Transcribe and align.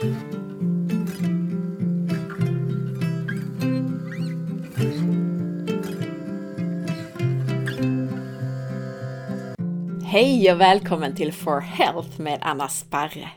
Hej 0.00 0.12
och 10.52 10.60
välkommen 10.60 11.16
till 11.16 11.32
For 11.32 11.60
Health 11.60 12.20
med 12.20 12.38
Anna 12.42 12.68
Sparre. 12.68 13.30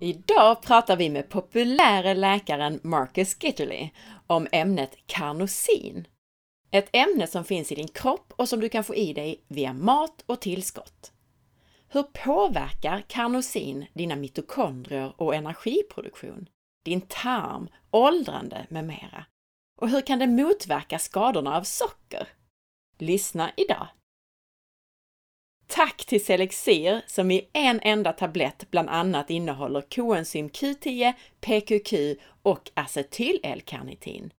Idag 0.00 0.62
pratar 0.62 0.96
vi 0.96 1.10
med 1.10 1.28
populäre 1.28 2.14
läkaren 2.14 2.80
Marcus 2.82 3.36
Gitterly 3.40 3.88
om 4.26 4.46
ämnet 4.52 4.96
karnosin. 5.06 6.06
Ett 6.70 6.88
ämne 6.92 7.26
som 7.26 7.44
finns 7.44 7.72
i 7.72 7.74
din 7.74 7.88
kropp 7.88 8.32
och 8.36 8.48
som 8.48 8.60
du 8.60 8.68
kan 8.68 8.84
få 8.84 8.94
i 8.94 9.12
dig 9.12 9.44
via 9.48 9.72
mat 9.72 10.24
och 10.26 10.40
tillskott. 10.40 11.13
Hur 11.94 12.02
påverkar 12.02 13.04
karnosin 13.08 13.86
dina 13.92 14.16
mitokondrier 14.16 15.12
och 15.16 15.34
energiproduktion, 15.34 16.48
din 16.84 17.00
tarm, 17.00 17.68
åldrande 17.90 18.66
med 18.68 18.84
mera? 18.84 19.24
Och 19.80 19.88
hur 19.88 20.00
kan 20.00 20.18
det 20.18 20.26
motverka 20.26 20.98
skadorna 20.98 21.56
av 21.56 21.62
socker? 21.62 22.28
Lyssna 22.98 23.52
idag! 23.56 23.86
Tack 25.66 26.04
till 26.06 26.24
Selexir 26.24 27.02
som 27.06 27.30
i 27.30 27.48
en 27.52 27.80
enda 27.82 28.12
tablett 28.12 28.70
bland 28.70 28.88
annat 28.88 29.30
innehåller 29.30 29.80
koenzym 29.80 30.48
Q10, 30.48 31.12
PQQ 31.40 32.20
och 32.42 32.70
acetyl-L-karnitin. 32.74 34.32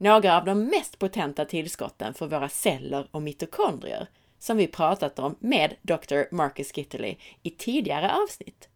Några 0.00 0.36
av 0.36 0.44
de 0.44 0.64
mest 0.64 0.98
potenta 0.98 1.44
tillskotten 1.44 2.14
för 2.14 2.26
våra 2.26 2.48
celler 2.48 3.08
och 3.10 3.22
mitokondrier 3.22 4.08
som 4.42 4.56
vi 4.56 4.66
pratat 4.66 5.18
om 5.18 5.36
med 5.40 5.76
Dr. 5.82 6.34
Marcus 6.34 6.76
Gitterly 6.76 7.16
i 7.42 7.50
tidigare 7.50 8.14
avsnitt. 8.14 8.68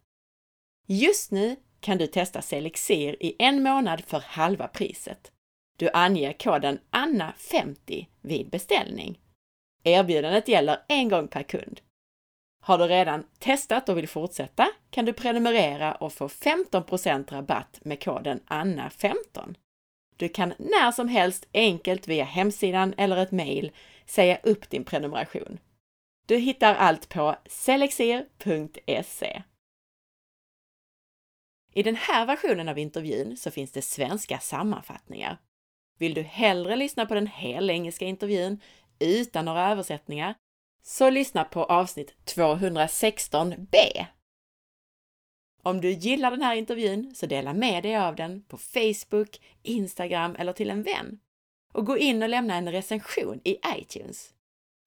Just 0.87 1.31
nu 1.31 1.55
kan 1.79 1.97
du 1.97 2.07
testa 2.07 2.41
Selexir 2.41 3.23
i 3.23 3.35
en 3.39 3.63
månad 3.63 4.03
för 4.05 4.19
halva 4.19 4.67
priset. 4.67 5.31
Du 5.77 5.89
anger 5.93 6.33
koden 6.33 6.79
ANNA50 6.91 8.05
vid 8.21 8.49
beställning. 8.49 9.19
Erbjudandet 9.83 10.47
gäller 10.47 10.83
en 10.87 11.09
gång 11.09 11.27
per 11.27 11.43
kund. 11.43 11.81
Har 12.63 12.77
du 12.77 12.87
redan 12.87 13.23
testat 13.39 13.89
och 13.89 13.97
vill 13.97 14.07
fortsätta 14.07 14.67
kan 14.89 15.05
du 15.05 15.13
prenumerera 15.13 15.95
och 15.95 16.13
få 16.13 16.27
15% 16.27 17.31
rabatt 17.31 17.79
med 17.83 18.03
koden 18.03 18.39
ANNA15. 18.47 19.55
Du 20.17 20.29
kan 20.29 20.53
när 20.57 20.91
som 20.91 21.07
helst 21.07 21.47
enkelt 21.53 22.07
via 22.07 22.23
hemsidan 22.23 22.93
eller 22.97 23.17
ett 23.17 23.31
mejl 23.31 23.71
säga 24.07 24.39
upp 24.43 24.69
din 24.69 24.83
prenumeration. 24.83 25.59
Du 26.25 26.37
hittar 26.37 26.75
allt 26.75 27.09
på 27.09 27.35
selexer.se. 27.45 29.43
I 31.73 31.83
den 31.83 31.95
här 31.95 32.25
versionen 32.25 32.69
av 32.69 32.77
intervjun 32.77 33.37
så 33.37 33.51
finns 33.51 33.71
det 33.71 33.81
svenska 33.81 34.39
sammanfattningar. 34.39 35.37
Vill 35.97 36.13
du 36.13 36.21
hellre 36.21 36.75
lyssna 36.75 37.05
på 37.05 37.13
den 37.13 37.27
helengelska 37.27 38.05
intervjun 38.05 38.61
utan 38.99 39.45
några 39.45 39.71
översättningar 39.71 40.35
så 40.81 41.09
lyssna 41.09 41.43
på 41.43 41.63
avsnitt 41.63 42.15
216b. 42.25 44.05
Om 45.63 45.81
du 45.81 45.91
gillar 45.91 46.31
den 46.31 46.41
här 46.41 46.55
intervjun 46.55 47.15
så 47.15 47.25
dela 47.25 47.53
med 47.53 47.83
dig 47.83 47.97
av 47.97 48.15
den 48.15 48.43
på 48.43 48.57
Facebook, 48.57 49.41
Instagram 49.63 50.35
eller 50.39 50.53
till 50.53 50.69
en 50.69 50.83
vän. 50.83 51.19
Och 51.73 51.85
gå 51.85 51.97
in 51.97 52.23
och 52.23 52.29
lämna 52.29 52.55
en 52.55 52.71
recension 52.71 53.41
i 53.43 53.59
iTunes. 53.77 54.33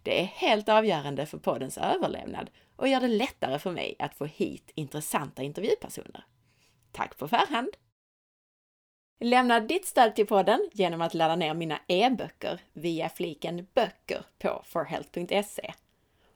Det 0.02 0.20
är 0.20 0.24
helt 0.24 0.68
avgörande 0.68 1.26
för 1.26 1.38
poddens 1.38 1.78
överlevnad 1.78 2.50
och 2.76 2.88
gör 2.88 3.00
det 3.00 3.08
lättare 3.08 3.58
för 3.58 3.70
mig 3.70 3.96
att 3.98 4.14
få 4.14 4.24
hit 4.24 4.70
intressanta 4.74 5.42
intervjupersoner. 5.42 6.24
Tack 6.92 7.18
på 7.18 7.28
förhand! 7.28 7.76
Lämna 9.20 9.60
ditt 9.60 9.86
stöd 9.86 10.14
till 10.14 10.26
podden 10.26 10.70
genom 10.72 11.00
att 11.00 11.14
ladda 11.14 11.36
ner 11.36 11.54
mina 11.54 11.80
e-böcker 11.86 12.60
via 12.72 13.08
fliken 13.08 13.66
böcker 13.74 14.24
på 14.38 14.62
forhealth.se 14.66 15.72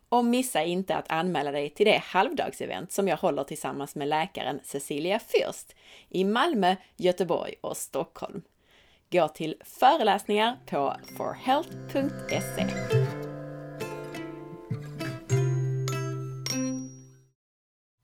och 0.09 0.25
missa 0.25 0.62
inte 0.62 0.97
att 0.97 1.11
anmäla 1.11 1.50
dig 1.50 1.71
till 1.71 1.87
det 1.87 2.03
halvdagsevent 2.05 2.93
som 2.93 3.09
jag 3.09 3.16
håller 3.16 3.44
tillsammans 3.44 3.94
med 3.94 4.09
läkaren 4.09 4.61
Cecilia 4.65 5.19
Fürst 5.19 5.75
i 6.09 6.25
Malmö, 6.25 6.76
Göteborg 6.97 7.55
och 7.61 7.76
Stockholm. 7.76 8.43
Gå 9.14 9.28
till 9.28 9.54
föreläsningar 9.64 10.58
på 10.66 10.97
forhealth.se. 11.16 12.66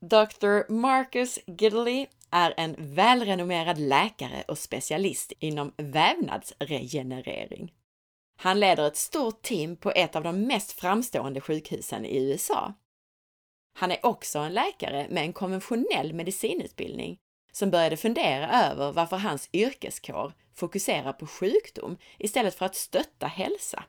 Dr. 0.01 0.71
Marcus 0.71 1.39
Gidley 1.45 2.07
är 2.29 2.53
en 2.57 2.75
välrenommerad 2.77 3.79
läkare 3.79 4.43
och 4.47 4.57
specialist 4.57 5.33
inom 5.39 5.73
vävnadsregenerering. 5.77 7.73
Han 8.37 8.59
leder 8.59 8.87
ett 8.87 8.97
stort 8.97 9.41
team 9.41 9.75
på 9.75 9.91
ett 9.91 10.15
av 10.15 10.23
de 10.23 10.41
mest 10.41 10.71
framstående 10.71 11.41
sjukhusen 11.41 12.05
i 12.05 12.31
USA. 12.31 12.73
Han 13.73 13.91
är 13.91 14.05
också 14.05 14.39
en 14.39 14.53
läkare 14.53 15.07
med 15.09 15.23
en 15.23 15.33
konventionell 15.33 16.13
medicinutbildning 16.13 17.17
som 17.51 17.71
började 17.71 17.97
fundera 17.97 18.51
över 18.51 18.91
varför 18.91 19.17
hans 19.17 19.49
yrkeskår 19.53 20.33
fokuserar 20.53 21.13
på 21.13 21.27
sjukdom 21.27 21.97
istället 22.17 22.55
för 22.55 22.65
att 22.65 22.75
stötta 22.75 23.27
hälsa. 23.27 23.83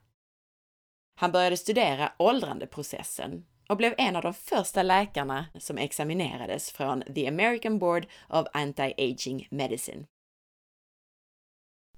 Han 1.15 1.33
började 1.33 1.57
studera 1.57 2.13
åldrandeprocessen 2.19 3.47
och 3.69 3.77
blev 3.77 3.95
en 3.99 4.17
av 4.17 4.23
de 4.23 4.35
första 4.35 4.83
läkarna 4.83 5.47
som 5.59 5.79
examinerades 5.79 6.71
från 6.71 7.03
The 7.15 7.29
American 7.29 7.79
Board 7.79 8.07
of 8.29 8.47
Anti-Aging 8.53 9.47
Medicine. 9.51 10.07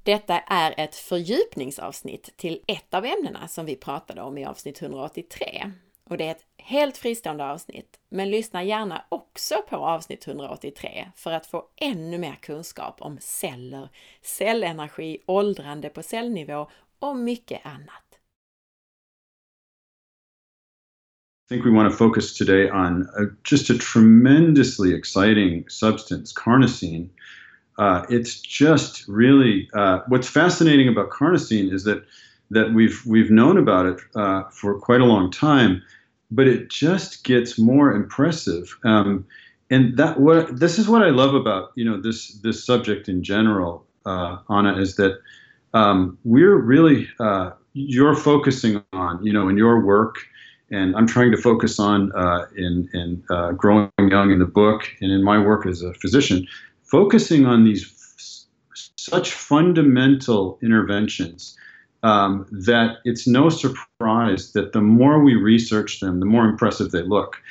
Detta 0.03 0.38
är 0.41 0.74
ett 0.76 0.94
fördjupningsavsnitt 0.94 2.36
till 2.36 2.60
ett 2.66 2.94
av 2.94 3.04
ämnena 3.04 3.48
som 3.48 3.66
vi 3.66 3.76
pratade 3.76 4.22
om 4.22 4.38
i 4.38 4.44
avsnitt 4.44 4.82
183. 4.82 5.72
Och 6.10 6.16
det 6.16 6.26
är 6.26 6.31
ett 6.31 6.47
helt 6.59 6.97
fristående 6.97 7.44
avsnitt, 7.44 8.00
men 8.09 8.31
lyssna 8.31 8.65
gärna 8.65 9.04
också 9.09 9.54
på 9.69 9.76
avsnitt 9.76 10.28
183 10.28 11.10
för 11.16 11.32
att 11.32 11.47
få 11.47 11.65
ännu 11.76 12.19
mer 12.19 12.34
kunskap 12.34 12.97
om 13.00 13.19
celler, 13.20 13.88
cellenergi, 14.22 15.19
åldrande 15.26 15.88
på 15.88 16.03
cellnivå 16.03 16.70
och 16.98 17.16
mycket 17.16 17.66
annat. 17.66 18.04
I 21.47 21.48
think 21.48 21.66
we 21.66 21.70
want 21.70 21.91
to 21.91 21.97
focus 21.97 22.38
today 22.38 22.71
on 22.71 23.03
a, 23.03 23.36
just 23.50 23.71
a 23.71 23.75
tremendously 23.92 24.94
exciting 24.94 25.69
substance, 25.69 26.32
carnosine, 26.32 27.10
uh, 27.78 28.03
it's 28.09 28.41
just 28.41 29.09
really 29.09 29.69
uh, 29.75 29.98
what's 30.09 30.28
fascinating 30.28 30.88
about 30.88 31.10
carnosine 31.10 31.71
is 31.75 31.84
that 31.84 32.03
that 32.50 32.72
we've 32.72 33.03
we've 33.06 33.31
known 33.31 33.59
about 33.59 33.87
it 33.87 34.00
uh, 34.15 34.44
for 34.50 34.78
quite 34.78 35.00
a 35.00 35.06
long 35.06 35.31
time, 35.31 35.82
but 36.31 36.47
it 36.47 36.71
just 36.71 37.25
gets 37.25 37.59
more 37.59 37.93
impressive. 37.93 38.77
Um, 38.84 39.27
and 39.71 39.97
that 39.97 40.21
what 40.21 40.60
this 40.60 40.78
is 40.78 40.88
what 40.88 41.03
I 41.03 41.10
love 41.10 41.34
about 41.34 41.72
you 41.75 41.84
know 41.84 42.00
this 42.00 42.28
this 42.43 42.65
subject 42.65 43.09
in 43.09 43.22
general, 43.22 43.84
uh, 44.06 44.38
Anna, 44.49 44.78
is 44.78 44.97
that 44.97 45.19
um, 45.72 46.19
we're 46.25 46.56
really 46.56 47.09
uh, 47.19 47.50
you're 47.72 48.15
focusing 48.15 48.83
on 48.93 49.25
you 49.25 49.33
know 49.33 49.49
in 49.49 49.56
your 49.56 49.84
work 49.84 50.16
and 50.71 50.97
I'm 50.97 51.06
trying 51.06 51.31
to 51.31 51.37
focus 51.37 51.78
on 51.78 52.10
uh, 52.12 52.47
in, 52.56 52.88
in 52.94 53.22
uh, 53.31 53.53
growing 53.53 53.91
young 53.99 54.31
in 54.31 54.38
the 54.38 54.47
book 54.47 54.91
and 55.00 55.12
in 55.12 55.22
my 55.22 55.38
work 55.38 55.66
as 55.66 55.83
a 55.83 55.93
physician 55.94 56.47
focusing 56.83 57.47
on 57.47 57.65
these 57.65 58.47
such 58.97 59.33
fundamental 59.33 60.59
interventions 60.62 61.56
um, 62.04 62.47
that 62.53 62.98
it's 63.04 63.26
no 63.26 63.48
surprise 63.48 64.53
that 64.53 64.75
the 64.75 64.81
more 64.82 65.25
we 65.25 65.34
research 65.34 66.00
them, 66.00 66.20
the 66.20 66.26
more 66.26 66.44
impressive 66.44 66.91
they 66.91 67.03
look. 67.03 67.42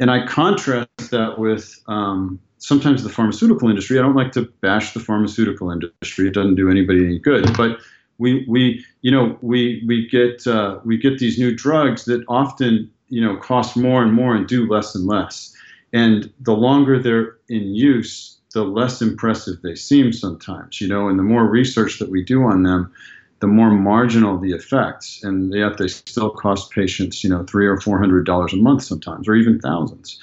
And 0.00 0.10
I 0.10 0.26
contrast 0.26 1.10
that 1.12 1.38
with 1.38 1.80
um, 1.86 2.40
sometimes 2.58 3.04
the 3.04 3.08
pharmaceutical 3.08 3.70
industry. 3.70 3.98
I 3.98 4.02
don't 4.02 4.16
like 4.16 4.32
to 4.32 4.42
bash 4.60 4.92
the 4.92 4.98
pharmaceutical 4.98 5.70
industry; 5.70 6.26
it 6.26 6.34
doesn't 6.34 6.56
do 6.56 6.68
anybody 6.68 7.04
any 7.04 7.20
good. 7.20 7.56
But 7.56 7.78
we, 8.18 8.44
we, 8.48 8.84
you 9.02 9.12
know, 9.12 9.38
we 9.40 9.84
we 9.86 10.08
get 10.08 10.48
uh, 10.48 10.80
we 10.84 10.98
get 10.98 11.20
these 11.20 11.38
new 11.38 11.54
drugs 11.54 12.04
that 12.06 12.24
often 12.26 12.90
you 13.08 13.24
know 13.24 13.36
cost 13.36 13.76
more 13.76 14.02
and 14.02 14.12
more 14.12 14.34
and 14.34 14.48
do 14.48 14.68
less 14.68 14.96
and 14.96 15.06
less. 15.06 15.54
And 15.92 16.28
the 16.40 16.54
longer 16.56 16.98
they're 16.98 17.36
in 17.48 17.72
use, 17.76 18.36
the 18.52 18.64
less 18.64 19.00
impressive 19.00 19.62
they 19.62 19.76
seem 19.76 20.12
sometimes, 20.12 20.80
you 20.80 20.88
know, 20.88 21.08
and 21.08 21.20
the 21.20 21.22
more 21.22 21.44
research 21.44 22.00
that 22.00 22.10
we 22.10 22.24
do 22.24 22.42
on 22.42 22.64
them, 22.64 22.92
the 23.42 23.48
more 23.48 23.72
marginal 23.72 24.38
the 24.38 24.52
effects, 24.52 25.20
and 25.24 25.52
yet 25.52 25.76
they 25.76 25.88
still 25.88 26.30
cost 26.30 26.70
patients, 26.70 27.24
you 27.24 27.28
know, 27.28 27.42
three 27.42 27.66
or 27.66 27.76
four 27.80 27.98
hundred 27.98 28.24
dollars 28.24 28.52
a 28.52 28.56
month 28.56 28.84
sometimes, 28.84 29.26
or 29.26 29.34
even 29.34 29.58
thousands. 29.58 30.16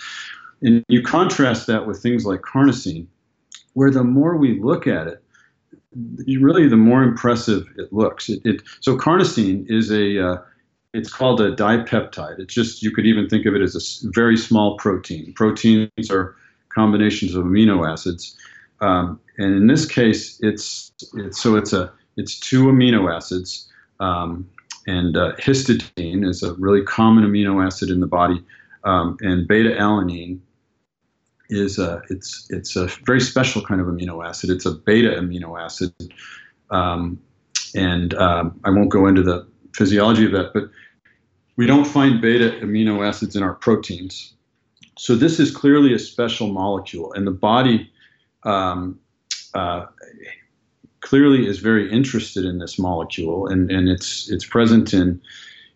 And 0.62 0.86
you 0.88 1.04
contrast 1.04 1.68
that 1.68 1.86
with 1.86 2.01
things 2.01 2.25
like 2.25 2.39
carnosine, 2.39 3.07
where 3.74 3.92
the 3.92 4.06
more 4.06 4.38
we 4.38 4.62
look 4.62 4.88
at 4.88 5.07
it, 5.07 5.21
really 6.39 6.69
the 6.69 6.77
more 6.77 7.04
impressive 7.04 7.68
it 7.77 7.92
looks. 7.92 8.30
It, 8.30 8.39
it 8.45 8.62
so 8.80 8.95
carnosine 8.95 9.69
is 9.69 9.92
a 9.92 10.25
uh, 10.25 10.38
it's 10.94 11.12
called 11.12 11.42
a 11.42 11.54
dipeptide. 11.54 12.39
It's 12.39 12.54
just 12.54 12.81
you 12.81 12.89
could 12.89 13.06
even 13.06 13.27
think 13.27 13.45
of 13.45 13.54
it 13.54 13.62
as 13.62 13.75
a 13.75 14.10
very 14.12 14.38
small 14.38 14.77
protein. 14.77 15.33
Proteins 15.33 16.10
are 16.10 16.38
combinations 16.69 17.36
of 17.36 17.44
amino 17.44 17.86
acids. 17.86 18.38
Um, 18.80 19.19
and 19.38 19.54
in 19.56 19.68
this 19.68 19.86
case, 19.86 20.39
it's, 20.39 20.94
it's 21.16 21.42
so 21.42 21.57
it's 21.57 21.74
a 21.74 21.92
it's 22.19 22.38
two 22.38 22.66
amino 22.66 23.13
acids, 23.13 23.71
um, 24.00 24.48
and 24.88 25.16
uh, 25.16 25.33
histidine 25.38 26.27
is 26.27 26.44
a 26.44 26.54
really 26.56 26.83
common 26.83 27.24
amino 27.24 27.66
acid 27.66 27.89
in 27.89 28.00
the 28.00 28.07
body, 28.07 28.44
um, 28.83 29.18
and 29.21 29.48
beta 29.48 29.69
alanine 29.69 30.39
is 31.50 31.80
a 31.80 32.01
it's 32.10 32.48
it's 32.50 32.75
a 32.75 32.88
very 33.06 33.21
special 33.21 33.62
kind 33.62 33.81
of 33.81 33.88
amino 33.88 34.25
acid. 34.27 34.50
It's 34.50 34.66
a 34.66 34.71
beta 34.71 35.10
amino 35.10 35.60
acid, 35.60 35.94
um, 36.69 37.19
and 37.74 38.13
um, 38.16 38.60
I 38.66 38.69
won't 38.69 38.89
go 38.89 39.07
into 39.07 39.24
the 39.24 39.48
physiology 39.74 40.25
of 40.25 40.31
that, 40.33 40.51
but 40.54 40.69
we 41.56 41.66
don't 41.66 41.86
find 41.86 42.21
beta 42.21 42.60
amino 42.62 43.07
acids 43.07 43.36
in 43.36 43.44
our 43.44 43.54
proteins. 43.54 44.33
So 44.98 45.16
this 45.16 45.39
is 45.39 45.50
clearly 45.51 45.94
a 45.94 46.00
special 46.00 46.50
molecule, 46.50 47.13
and 47.13 47.25
the 47.25 47.31
body 47.31 47.89
um, 48.44 49.00
uh, 49.54 49.86
clearly 51.01 51.48
is 51.48 51.60
very 51.60 51.92
interested 51.92 52.46
in 52.46 52.60
this 52.60 52.78
molecule, 52.78 53.48
and, 53.48 53.72
and 53.72 53.90
it's 53.90 54.30
it's 54.30 54.46
present 54.46 54.94
in 54.94 55.22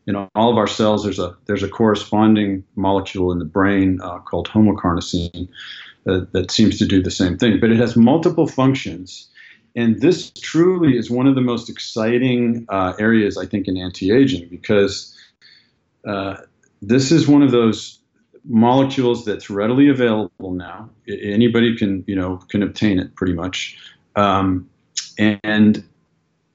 in 0.06 0.16
all 0.16 0.52
of 0.52 0.58
our 0.58 0.68
cells. 0.68 1.04
There's 1.04 1.20
a 1.20 1.36
there's 1.46 1.64
a 1.64 1.70
corresponding 1.70 2.64
molecule 2.76 3.32
in 3.32 3.40
the 3.40 3.46
brain 3.46 4.00
uh, 4.02 4.20
called 4.20 4.50
homocarnosine 4.50 5.48
uh, 6.08 6.22
that 6.32 6.52
seems 6.52 6.78
to 6.80 6.86
do 6.86 7.02
the 7.02 7.12
same 7.12 7.38
thing, 7.38 7.60
but 7.60 7.72
it 7.72 7.78
has 7.78 7.96
multiple 7.96 8.48
functions. 8.48 9.30
And 9.76 10.02
this 10.02 10.32
truly 10.32 10.98
is 10.98 11.10
one 11.10 11.26
of 11.26 11.34
the 11.34 11.42
most 11.42 11.68
exciting 11.68 12.66
uh, 12.70 12.94
areas, 13.00 13.38
I 13.38 13.48
think, 13.48 13.68
in 13.68 13.76
anti-aging 13.76 14.50
because 14.50 15.18
uh, 16.06 16.36
this 16.82 17.12
is 17.12 17.28
one 17.28 17.42
of 17.42 17.50
those 17.50 18.00
molecules 18.46 19.26
that's 19.26 19.50
readily 19.50 19.90
available 19.90 20.52
now. 20.52 20.90
Anybody 21.08 21.76
can, 21.76 22.04
you 22.06 22.16
know, 22.16 22.38
can 22.50 22.62
obtain 22.62 23.00
it 23.00 23.16
pretty 23.16 23.34
much. 23.34 23.78
Um, 24.16 24.70
and 25.18 25.84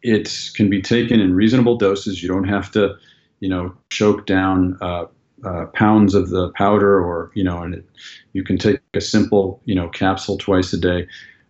it 0.03 0.51
can 0.55 0.71
be 0.71 0.81
taken 0.81 1.21
in 1.21 1.35
reasonable 1.35 1.77
doses. 1.77 2.23
You 2.23 2.29
don't 2.29 2.49
have 2.49 2.71
to, 2.73 2.97
you 3.41 3.49
know, 3.49 3.75
choke 3.91 4.27
down 4.27 4.79
uh, 4.81 5.07
uh, 5.45 5.67
pounds 5.67 6.15
of 6.15 6.31
the 6.31 6.51
powder, 6.51 7.01
or 7.01 7.31
you 7.35 7.45
know, 7.45 7.63
and 7.63 7.75
it, 7.75 7.89
you 8.33 8.45
can 8.45 8.59
take 8.59 8.81
a 8.95 9.01
simple, 9.01 9.61
you 9.65 9.75
know, 9.75 9.89
capsule 9.89 10.39
twice 10.39 10.73
a 10.73 10.79
day, 10.79 11.07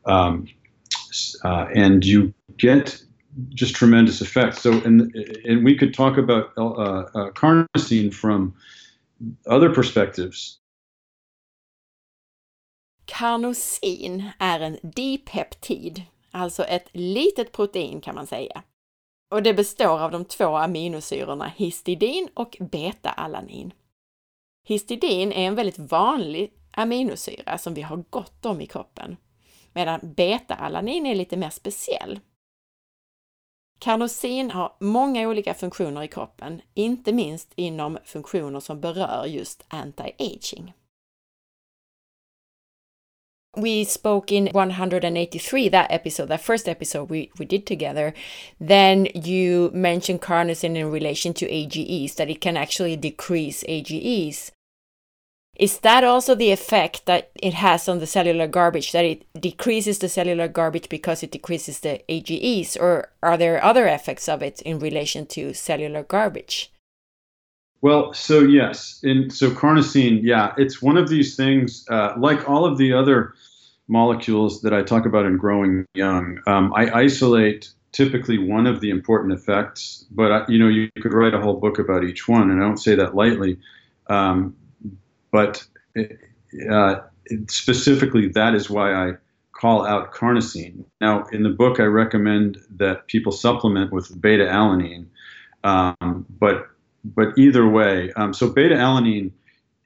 um, 0.06 0.46
uh, 1.44 1.66
and 1.74 2.04
you 2.04 2.32
get 2.56 3.02
just 3.50 3.74
tremendous 3.74 4.20
effects. 4.20 4.60
So, 4.60 4.72
and 4.82 5.14
and 5.44 5.64
we 5.64 5.76
could 5.76 5.94
talk 5.94 6.18
about 6.18 6.52
uh, 6.56 6.68
uh, 6.68 7.30
carnosine 7.30 8.12
from 8.12 8.54
other 9.46 9.72
perspectives. 9.72 10.58
Carnosin 13.06 14.30
är 14.38 14.60
en 14.60 14.78
dipeptid 14.82 16.02
alltså 16.30 16.64
ett 16.64 16.88
litet 16.92 17.52
protein 17.52 18.00
kan 18.00 18.14
man 18.14 18.26
säga. 18.26 18.62
Och 19.30 19.42
det 19.42 19.54
består 19.54 20.00
av 20.00 20.10
de 20.10 20.24
två 20.24 20.56
aminosyrorna 20.56 21.52
histidin 21.56 22.28
och 22.34 22.56
beta-alanin. 22.60 23.72
Histidin 24.66 25.32
är 25.32 25.46
en 25.46 25.54
väldigt 25.54 25.78
vanlig 25.78 26.52
aminosyra 26.70 27.58
som 27.58 27.74
vi 27.74 27.82
har 27.82 28.04
gott 28.10 28.46
om 28.46 28.60
i 28.60 28.66
kroppen, 28.66 29.16
medan 29.72 30.00
beta-alanin 30.02 31.06
är 31.06 31.14
lite 31.14 31.36
mer 31.36 31.50
speciell. 31.50 32.20
Carnosin 33.78 34.50
har 34.50 34.76
många 34.80 35.28
olika 35.28 35.54
funktioner 35.54 36.02
i 36.02 36.08
kroppen, 36.08 36.62
inte 36.74 37.12
minst 37.12 37.52
inom 37.54 37.98
funktioner 38.04 38.60
som 38.60 38.80
berör 38.80 39.26
just 39.26 39.66
anti-aging. 39.68 40.72
We 43.56 43.84
spoke 43.84 44.30
in 44.30 44.48
183 44.48 45.68
that 45.70 45.90
episode 45.90 46.26
that 46.26 46.40
first 46.40 46.68
episode 46.68 47.10
we, 47.10 47.30
we 47.38 47.44
did 47.44 47.66
together. 47.66 48.14
Then 48.60 49.08
you 49.14 49.70
mentioned 49.72 50.22
carnosine 50.22 50.76
in 50.76 50.90
relation 50.90 51.34
to 51.34 51.50
ages 51.50 52.14
that 52.16 52.30
it 52.30 52.40
can 52.40 52.56
actually 52.56 52.96
decrease 52.96 53.64
ages 53.66 54.52
is 55.58 55.80
that 55.80 56.04
also 56.04 56.34
the 56.34 56.52
effect 56.52 57.04
that 57.06 57.30
it 57.42 57.54
has 57.54 57.88
on 57.88 57.98
the 57.98 58.06
cellular 58.06 58.46
garbage 58.46 58.92
that 58.92 59.04
it 59.04 59.26
decreases 59.40 59.98
the 59.98 60.08
cellular 60.08 60.46
garbage 60.46 60.88
because 60.88 61.22
it 61.22 61.32
decreases 61.32 61.80
the 61.80 62.00
ages 62.10 62.76
or 62.76 63.10
are 63.22 63.36
there 63.36 63.62
other 63.62 63.88
effects 63.88 64.28
of 64.28 64.40
it 64.40 64.62
in 64.62 64.78
relation 64.78 65.26
to 65.26 65.52
cellular 65.52 66.04
garbage 66.04 66.70
well, 67.80 68.12
so 68.12 68.40
yes, 68.40 69.00
and 69.02 69.32
so 69.32 69.50
carnosine, 69.50 70.20
yeah, 70.22 70.52
it's 70.56 70.82
one 70.82 70.96
of 70.96 71.08
these 71.08 71.36
things. 71.36 71.86
Uh, 71.88 72.14
like 72.18 72.48
all 72.48 72.64
of 72.64 72.76
the 72.76 72.92
other 72.92 73.34
molecules 73.86 74.62
that 74.62 74.74
I 74.74 74.82
talk 74.82 75.06
about 75.06 75.26
in 75.26 75.36
Growing 75.36 75.86
Young, 75.94 76.40
um, 76.46 76.72
I 76.74 76.90
isolate 76.90 77.70
typically 77.92 78.38
one 78.38 78.66
of 78.66 78.80
the 78.80 78.90
important 78.90 79.32
effects, 79.32 80.06
but 80.10 80.32
I, 80.32 80.44
you 80.48 80.58
know 80.58 80.68
you 80.68 80.90
could 81.00 81.14
write 81.14 81.34
a 81.34 81.40
whole 81.40 81.56
book 81.56 81.78
about 81.78 82.04
each 82.04 82.26
one, 82.26 82.50
and 82.50 82.60
I 82.60 82.66
don't 82.66 82.78
say 82.78 82.96
that 82.96 83.14
lightly. 83.14 83.58
Um, 84.08 84.56
but 85.30 85.64
uh, 86.70 86.96
specifically, 87.48 88.28
that 88.28 88.54
is 88.54 88.68
why 88.68 88.92
I 88.92 89.12
call 89.52 89.86
out 89.86 90.12
carnosine. 90.12 90.84
Now, 91.00 91.26
in 91.32 91.42
the 91.42 91.50
book, 91.50 91.80
I 91.80 91.84
recommend 91.84 92.58
that 92.76 93.06
people 93.06 93.32
supplement 93.32 93.92
with 93.92 94.20
beta 94.20 94.44
alanine, 94.44 95.06
um, 95.64 96.26
but 96.28 96.68
but 97.04 97.36
either 97.38 97.68
way, 97.68 98.12
um, 98.14 98.34
so 98.34 98.48
beta 98.48 98.74
alanine. 98.74 99.32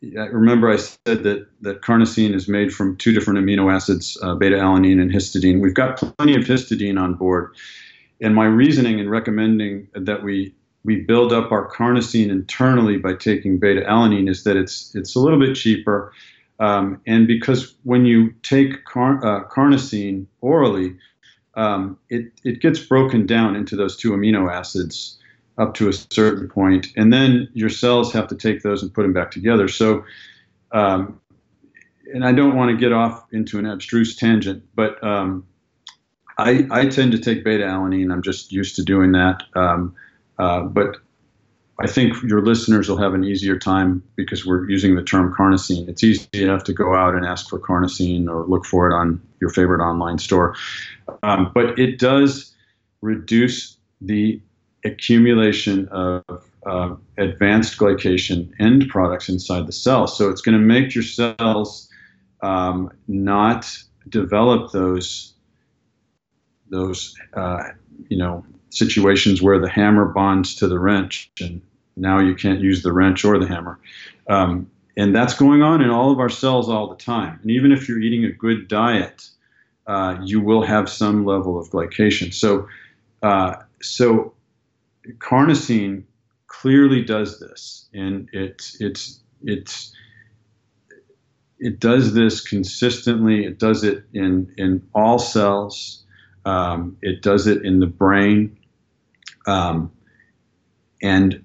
Remember, 0.03 0.69
I 0.69 0.77
said 0.77 1.23
that 1.23 1.47
that 1.61 1.83
carnosine 1.83 2.35
is 2.35 2.49
made 2.49 2.75
from 2.75 2.97
two 2.97 3.13
different 3.13 3.39
amino 3.39 3.73
acids, 3.73 4.19
uh, 4.23 4.35
beta 4.35 4.57
alanine 4.57 5.01
and 5.01 5.13
histidine. 5.13 5.61
We've 5.61 5.75
got 5.75 5.97
plenty 5.97 6.35
of 6.35 6.43
histidine 6.43 7.01
on 7.01 7.15
board, 7.15 7.55
and 8.21 8.35
my 8.35 8.47
reasoning 8.47 8.99
in 8.99 9.09
recommending 9.09 9.89
that 9.95 10.25
we 10.25 10.55
we 10.85 10.97
build 10.97 11.33
up 11.33 11.53
our 11.53 11.71
carnosine 11.71 12.31
internally 12.31 12.97
by 12.97 13.15
taking 13.15 13.59
beta 13.59 13.83
alanine 13.83 14.29
is 14.29 14.43
that 14.45 14.57
it's 14.57 14.93
it's 14.97 15.15
a 15.15 15.21
little 15.21 15.39
bit 15.39 15.55
cheaper, 15.55 16.13
um, 16.59 17.01
and 17.07 17.29
because 17.29 17.75
when 17.85 18.05
you 18.05 18.33
take 18.43 18.85
car, 18.85 19.25
uh, 19.25 19.45
carnosine 19.49 20.27
orally, 20.41 20.97
um, 21.55 21.97
it 22.11 22.33
it 22.43 22.61
gets 22.61 22.81
broken 22.81 23.25
down 23.25 23.55
into 23.55 23.77
those 23.77 23.97
two 23.97 24.11
amino 24.11 24.53
acids 24.53 25.19
up 25.59 25.75
to 25.75 25.89
a 25.89 25.93
certain 25.93 26.49
point, 26.49 26.89
and 26.97 27.13
then 27.13 27.49
your 27.53 27.69
cells 27.69 28.13
have 28.13 28.29
to 28.29 28.35
take 28.35 28.63
those 28.63 28.83
and 28.83 28.93
put 28.93 29.03
them 29.03 29.13
back 29.13 29.31
together. 29.31 29.69
So, 29.69 30.05
um, 30.73 31.21
and 32.13 32.25
I 32.25 32.33
don't 32.33 32.57
want 32.57 32.71
to 32.71 32.77
get 32.77 32.93
off 32.93 33.25
into 33.33 33.59
an 33.59 33.67
abstruse 33.67 34.17
tangent, 34.17 34.65
but 34.75 35.03
um, 35.05 35.47
I, 36.39 36.67
I, 36.71 36.87
tend 36.87 37.13
to 37.13 37.19
take 37.19 37.45
beta 37.45 37.65
alanine. 37.65 38.13
I'm 38.13 38.23
just 38.23 38.53
used 38.53 38.77
to 38.77 38.83
doing 38.83 39.13
that. 39.13 39.43
Um, 39.55 39.95
uh, 40.39 40.63
but 40.63 40.97
I 41.79 41.87
think 41.87 42.23
your 42.23 42.43
listeners 42.43 42.89
will 42.89 42.99
have 42.99 43.15
an 43.15 43.25
easier 43.25 43.59
time 43.59 44.03
because 44.17 44.47
we're 44.47 44.69
using 44.69 44.95
the 44.95 45.03
term 45.03 45.35
carnosine. 45.35 45.89
It's 45.89 46.05
easy 46.05 46.29
enough 46.35 46.65
to 46.65 46.73
go 46.73 46.95
out 46.95 47.15
and 47.15 47.27
ask 47.27 47.49
for 47.49 47.59
carnosine 47.59 48.29
or 48.29 48.47
look 48.47 48.65
for 48.65 48.91
it 48.91 48.95
on 48.95 49.21
your 49.41 49.51
favorite 49.51 49.83
online 49.83 50.19
store. 50.19 50.55
Um, 51.23 51.51
but 51.55 51.79
it 51.79 51.99
does 51.99 52.55
reduce 53.01 53.77
the 54.01 54.41
accumulation 54.85 55.89
of 55.89 56.25
uh, 56.67 56.95
advanced 57.19 57.79
glycation 57.79 58.53
end 58.59 58.89
products 58.89 59.29
inside 59.29 59.67
the 59.67 59.73
cell. 59.73 60.07
So 60.07 60.29
it's 60.29 60.41
going 60.41 60.59
to 60.59 60.65
make 60.65 60.95
your 60.95 61.05
cells 61.05 61.89
um, 62.41 62.91
not 63.09 63.71
develop 64.09 64.73
those 64.73 65.35
those 66.69 67.15
uh, 67.35 67.65
you 68.09 68.17
know 68.17 68.45
situations 68.71 69.43
where 69.43 69.59
the 69.59 69.69
hammer 69.69 70.07
bonds 70.07 70.55
to 70.57 70.67
the 70.67 70.79
wrench 70.79 71.31
and 71.41 71.61
now 71.97 72.19
you 72.19 72.35
can't 72.35 72.61
use 72.61 72.83
the 72.83 72.93
wrench 72.93 73.25
or 73.25 73.39
the 73.39 73.47
hammer. 73.47 73.79
Um, 74.29 74.71
and 74.97 75.15
that's 75.15 75.35
going 75.35 75.63
on 75.63 75.83
in 75.83 75.91
all 75.91 76.11
of 76.11 76.19
our 76.19 76.29
cells 76.29 76.69
all 76.69 76.89
the 76.89 76.97
time. 76.97 77.39
And 77.43 77.51
even 77.51 77.73
if 77.73 77.89
you're 77.89 78.01
eating 78.01 78.25
a 78.25 78.33
good 78.33 78.69
diet, 78.69 79.29
uh, 79.87 80.19
you 80.23 80.41
will 80.41 80.63
have 80.63 80.89
some 80.89 81.25
level 81.25 81.59
of 81.59 81.71
glycation. 81.71 82.33
So, 82.33 82.69
uh, 83.23 83.57
so 83.81 84.33
carnosine 85.19 86.05
clearly 86.47 87.03
does 87.05 87.41
this, 87.41 87.89
and 87.93 88.29
it's 88.33 88.81
it's 88.81 89.21
it's 89.43 89.93
it 91.59 91.81
does 91.81 92.15
this 92.15 92.41
consistently. 92.41 93.45
It 93.45 93.59
does 93.59 93.85
it 93.85 94.05
in 94.13 94.53
in 94.57 94.87
all 94.95 95.19
cells. 95.19 96.05
Um, 96.45 96.97
it 97.03 97.23
does 97.23 97.47
it 97.47 97.65
in 97.65 97.79
the 97.79 97.87
brain, 97.87 98.59
um, 99.47 99.93
and 101.03 101.43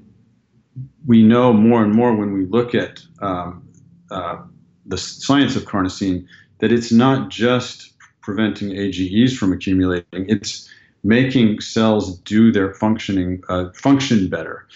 we 1.05 1.23
know 1.23 1.53
more 1.53 1.83
and 1.83 1.93
more 1.93 2.15
when 2.15 2.33
we 2.33 2.45
look 2.45 2.73
at 2.73 3.01
um, 3.21 3.67
uh, 4.09 4.37
the 4.85 4.97
science 4.97 5.55
of 5.55 5.65
carnosine 5.65 6.25
that 6.59 6.71
it's 6.71 6.91
not 6.91 7.29
just 7.29 7.93
preventing 8.21 8.75
AGEs 8.75 9.37
from 9.37 9.53
accumulating. 9.53 10.25
It's 10.27 10.69
making 11.03 11.61
cells 11.61 12.19
do 12.19 12.51
their 12.51 12.73
functioning 12.73 13.43
uh, 13.49 13.69
function 13.71 14.29
better. 14.29 14.67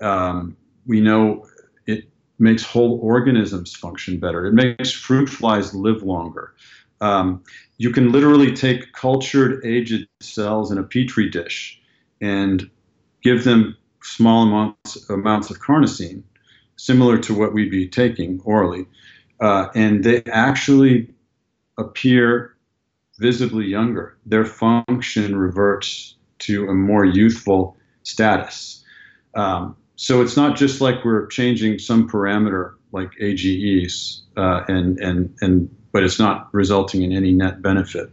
Um, 0.00 0.56
we 0.86 1.00
know 1.00 1.46
it 1.86 2.08
makes 2.38 2.62
whole 2.62 2.98
organisms 3.02 3.74
function 3.74 4.18
better. 4.18 4.46
It 4.46 4.54
makes 4.54 4.90
fruit 4.90 5.28
flies 5.28 5.74
live 5.74 6.02
longer. 6.02 6.54
Um, 7.00 7.42
you 7.78 7.90
can 7.90 8.12
literally 8.12 8.54
take 8.54 8.92
cultured 8.92 9.64
aged 9.64 10.06
cells 10.20 10.70
in 10.70 10.78
a 10.78 10.82
petri 10.82 11.30
dish 11.30 11.80
and 12.20 12.68
give 13.22 13.44
them 13.44 13.76
small 14.02 14.46
amounts, 14.46 15.08
amounts 15.08 15.50
of 15.50 15.60
carnosine, 15.60 16.22
similar 16.76 17.18
to 17.18 17.34
what 17.34 17.54
we'd 17.54 17.70
be 17.70 17.88
taking 17.88 18.40
orally, 18.44 18.86
uh, 19.40 19.68
and 19.74 20.04
they 20.04 20.22
actually 20.24 21.08
appear 21.78 22.54
visibly 23.20 23.66
younger. 23.66 24.16
Their 24.26 24.44
function 24.44 25.36
reverts 25.36 26.16
to 26.40 26.68
a 26.68 26.74
more 26.74 27.04
youthful 27.04 27.76
status. 28.02 28.82
Um, 29.34 29.76
so 29.96 30.22
it's 30.22 30.36
not 30.36 30.56
just 30.56 30.80
like 30.80 31.04
we're 31.04 31.26
changing 31.26 31.78
some 31.78 32.08
parameter 32.08 32.74
like 32.92 33.10
AGEs, 33.20 34.22
uh, 34.36 34.62
and 34.66 34.98
and 34.98 35.36
and 35.42 35.68
but 35.92 36.02
it's 36.02 36.18
not 36.18 36.48
resulting 36.52 37.02
in 37.02 37.12
any 37.12 37.32
net 37.32 37.62
benefit. 37.62 38.10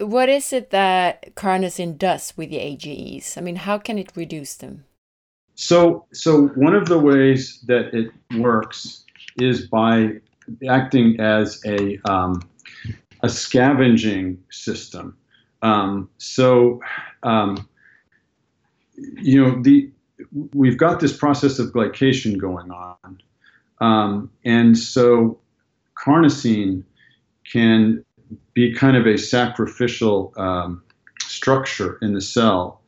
What 0.00 0.28
is 0.28 0.52
it 0.52 0.70
that 0.70 1.34
carnosine 1.34 1.96
does 1.96 2.32
with 2.36 2.50
the 2.50 2.58
AGEs? 2.58 3.36
I 3.36 3.40
mean, 3.42 3.56
how 3.56 3.78
can 3.78 3.98
it 3.98 4.12
reduce 4.16 4.54
them? 4.54 4.84
So, 5.54 6.06
so 6.12 6.48
one 6.56 6.74
of 6.74 6.88
the 6.88 6.98
ways 6.98 7.60
that 7.66 7.92
it 7.92 8.10
works 8.40 9.04
is 9.36 9.66
by 9.66 10.20
acting 10.68 11.20
as 11.20 11.60
a 11.64 11.98
um, 12.08 12.42
a 13.22 13.28
scavenging 13.28 14.42
system. 14.50 15.16
Um, 15.62 16.08
so, 16.18 16.80
um, 17.22 17.68
you 18.96 19.42
know, 19.42 19.62
the 19.62 19.90
we've 20.54 20.78
got 20.78 21.00
this 21.00 21.16
process 21.16 21.58
of 21.58 21.72
glycation 21.72 22.38
going 22.38 22.70
on, 22.70 23.22
um, 23.80 24.30
and 24.44 24.76
so 24.76 25.38
carnosine 25.96 26.84
can 27.50 28.04
be 28.54 28.72
kind 28.74 28.96
of 28.96 29.06
a 29.06 29.18
sacrificial 29.18 30.32
um, 30.36 30.82
structure 31.20 31.98
in 32.02 32.14
the 32.14 32.20
cell 32.20 32.80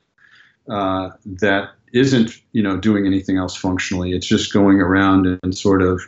uh, 0.68 1.10
that 1.24 1.70
isn't, 1.92 2.40
you 2.52 2.62
know, 2.62 2.76
doing 2.76 3.06
anything 3.06 3.36
else 3.36 3.56
functionally. 3.56 4.12
It's 4.12 4.26
just 4.26 4.52
going 4.52 4.80
around 4.80 5.26
and 5.42 5.56
sort 5.56 5.82
of 5.82 6.00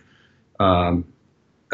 um, 0.60 1.04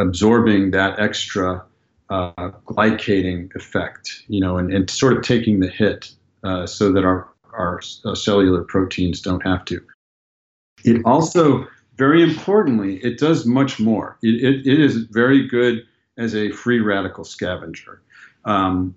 absorbing 0.00 0.70
that 0.72 0.98
extra 0.98 1.62
uh, 2.08 2.50
glycating 2.66 3.54
effect, 3.54 4.24
you 4.28 4.40
know, 4.40 4.58
and, 4.58 4.72
and 4.72 4.90
sort 4.90 5.16
of 5.16 5.22
taking 5.22 5.60
the 5.60 5.68
hit 5.68 6.12
uh, 6.42 6.66
so 6.66 6.90
that 6.92 7.04
our, 7.04 7.28
our 7.52 7.80
uh, 8.04 8.14
cellular 8.14 8.64
proteins 8.64 9.20
don't 9.20 9.46
have 9.46 9.64
to. 9.66 9.80
It 10.84 11.02
also, 11.04 11.66
very 11.96 12.22
importantly, 12.22 12.96
it 13.04 13.18
does 13.18 13.46
much 13.46 13.78
more. 13.78 14.18
It, 14.22 14.42
it, 14.42 14.66
it 14.66 14.80
is 14.80 15.04
very 15.10 15.46
good 15.46 15.86
as 16.16 16.34
a 16.34 16.50
free 16.50 16.80
radical 16.80 17.24
scavenger. 17.24 18.02
Um, 18.44 18.94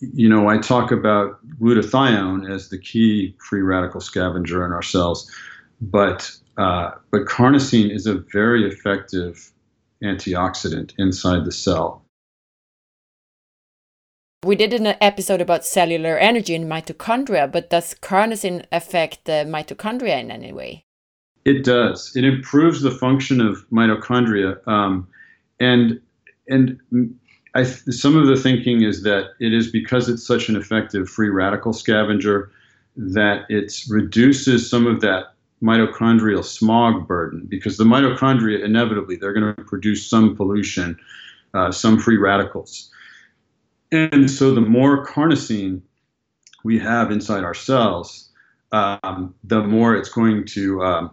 you 0.00 0.28
know, 0.28 0.48
I 0.48 0.58
talk 0.58 0.92
about 0.92 1.44
glutathione 1.58 2.48
as 2.48 2.68
the 2.68 2.78
key 2.78 3.34
free 3.40 3.62
radical 3.62 4.00
scavenger 4.00 4.64
in 4.64 4.72
our 4.72 4.82
cells, 4.82 5.30
but 5.80 6.30
uh, 6.56 6.92
but 7.10 7.26
carnosine 7.26 7.90
is 7.90 8.06
a 8.06 8.14
very 8.32 8.66
effective 8.66 9.52
antioxidant 10.02 10.92
inside 10.98 11.44
the 11.44 11.52
cell. 11.52 12.02
We 14.44 14.54
did 14.54 14.72
an 14.72 14.94
episode 15.00 15.40
about 15.40 15.64
cellular 15.64 16.16
energy 16.16 16.54
in 16.54 16.68
mitochondria, 16.68 17.50
but 17.50 17.70
does 17.70 17.94
carnosine 17.94 18.64
affect 18.70 19.24
the 19.24 19.44
mitochondria 19.46 20.20
in 20.20 20.30
any 20.30 20.52
way? 20.52 20.84
It 21.44 21.64
does. 21.64 22.14
It 22.14 22.24
improves 22.24 22.82
the 22.82 22.90
function 22.90 23.40
of 23.40 23.68
mitochondria, 23.70 24.66
um, 24.68 25.08
and 25.58 26.00
and 26.46 26.78
I, 27.54 27.64
some 27.64 28.16
of 28.16 28.26
the 28.26 28.36
thinking 28.36 28.82
is 28.82 29.02
that 29.02 29.30
it 29.40 29.52
is 29.52 29.70
because 29.70 30.08
it's 30.08 30.26
such 30.26 30.48
an 30.48 30.56
effective 30.56 31.08
free 31.08 31.30
radical 31.30 31.72
scavenger 31.72 32.50
that 32.96 33.46
it 33.48 33.72
reduces 33.88 34.68
some 34.68 34.86
of 34.86 35.00
that 35.00 35.32
mitochondrial 35.62 36.44
smog 36.44 37.06
burden 37.06 37.46
because 37.48 37.76
the 37.76 37.84
mitochondria 37.84 38.64
inevitably 38.64 39.16
they're 39.16 39.32
going 39.32 39.54
to 39.54 39.64
produce 39.64 40.08
some 40.08 40.36
pollution, 40.36 40.98
uh, 41.54 41.72
some 41.72 41.98
free 41.98 42.16
radicals. 42.16 42.90
And 43.90 44.30
so 44.30 44.54
the 44.54 44.60
more 44.60 45.04
carnosine 45.04 45.82
we 46.64 46.78
have 46.78 47.10
inside 47.10 47.44
our 47.44 47.54
cells, 47.54 48.30
um, 48.72 49.34
the 49.44 49.62
more 49.62 49.96
it's 49.96 50.10
going 50.10 50.44
to 50.46 50.82
um, 50.84 51.10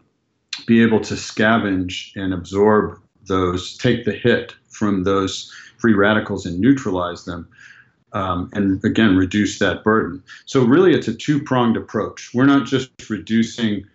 be 0.68 0.82
able 0.82 1.00
to 1.02 1.14
scavenge 1.14 2.12
and 2.16 2.34
absorb 2.34 3.00
those, 3.28 3.78
take 3.78 4.06
the 4.06 4.12
hit 4.12 4.54
from 4.70 5.04
those 5.04 5.52
free 5.78 5.94
radicals 5.94 6.46
and 6.46 6.60
neutralize 6.60 7.26
them. 7.26 7.48
Um, 8.14 8.50
and 8.54 8.84
again, 8.86 9.18
reduce 9.18 9.60
that 9.60 9.84
burden. 9.84 10.24
So, 10.46 10.64
really, 10.64 10.94
it's 10.94 11.10
a 11.10 11.14
two 11.14 11.42
pronged 11.42 11.76
approach. 11.76 12.34
We're 12.34 12.46
not 12.46 12.66
just 12.66 12.90
reducing 13.10 13.86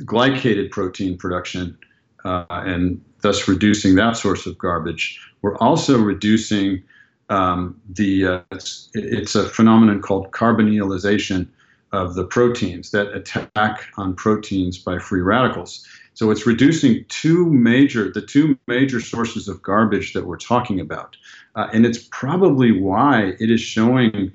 glycated 0.00 0.70
protein 0.70 1.16
production 1.16 1.76
uh, 2.24 2.44
and 2.50 3.02
thus 3.20 3.48
reducing 3.48 3.94
that 3.96 4.16
source 4.16 4.46
of 4.46 4.58
garbage. 4.58 5.20
We're 5.42 5.56
also 5.58 5.98
reducing 5.98 6.82
um, 7.28 7.80
the, 7.88 8.26
uh, 8.26 8.40
it's, 8.52 8.90
it's, 8.94 9.34
a 9.34 9.48
phenomenon 9.48 10.00
called 10.00 10.30
carbonylation 10.30 11.48
of 11.92 12.14
the 12.14 12.24
proteins 12.24 12.90
that 12.90 13.12
attack 13.14 13.86
on 13.96 14.14
proteins 14.14 14.78
by 14.78 14.98
free 14.98 15.22
radicals. 15.22 15.84
So 16.14 16.30
it's 16.30 16.46
reducing 16.46 17.04
two 17.08 17.52
major, 17.52 18.10
the 18.12 18.22
two 18.22 18.58
major 18.66 19.00
sources 19.00 19.48
of 19.48 19.62
garbage 19.62 20.12
that 20.12 20.26
we're 20.26 20.36
talking 20.36 20.80
about. 20.80 21.16
Uh, 21.54 21.68
and 21.72 21.84
it's 21.84 22.08
probably 22.10 22.72
why 22.72 23.34
it 23.40 23.50
is 23.50 23.60
showing 23.60 24.32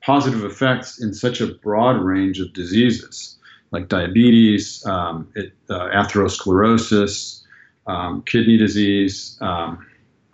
positive 0.00 0.44
effects 0.44 1.02
in 1.02 1.12
such 1.12 1.40
a 1.40 1.48
broad 1.48 2.00
range 2.00 2.38
of 2.38 2.52
diseases 2.52 3.36
like 3.70 3.88
diabetes, 3.88 4.84
um, 4.86 5.28
it, 5.34 5.52
uh, 5.70 5.88
atherosclerosis, 5.88 7.42
um, 7.86 8.22
kidney 8.22 8.56
disease, 8.56 9.38
um, 9.40 9.84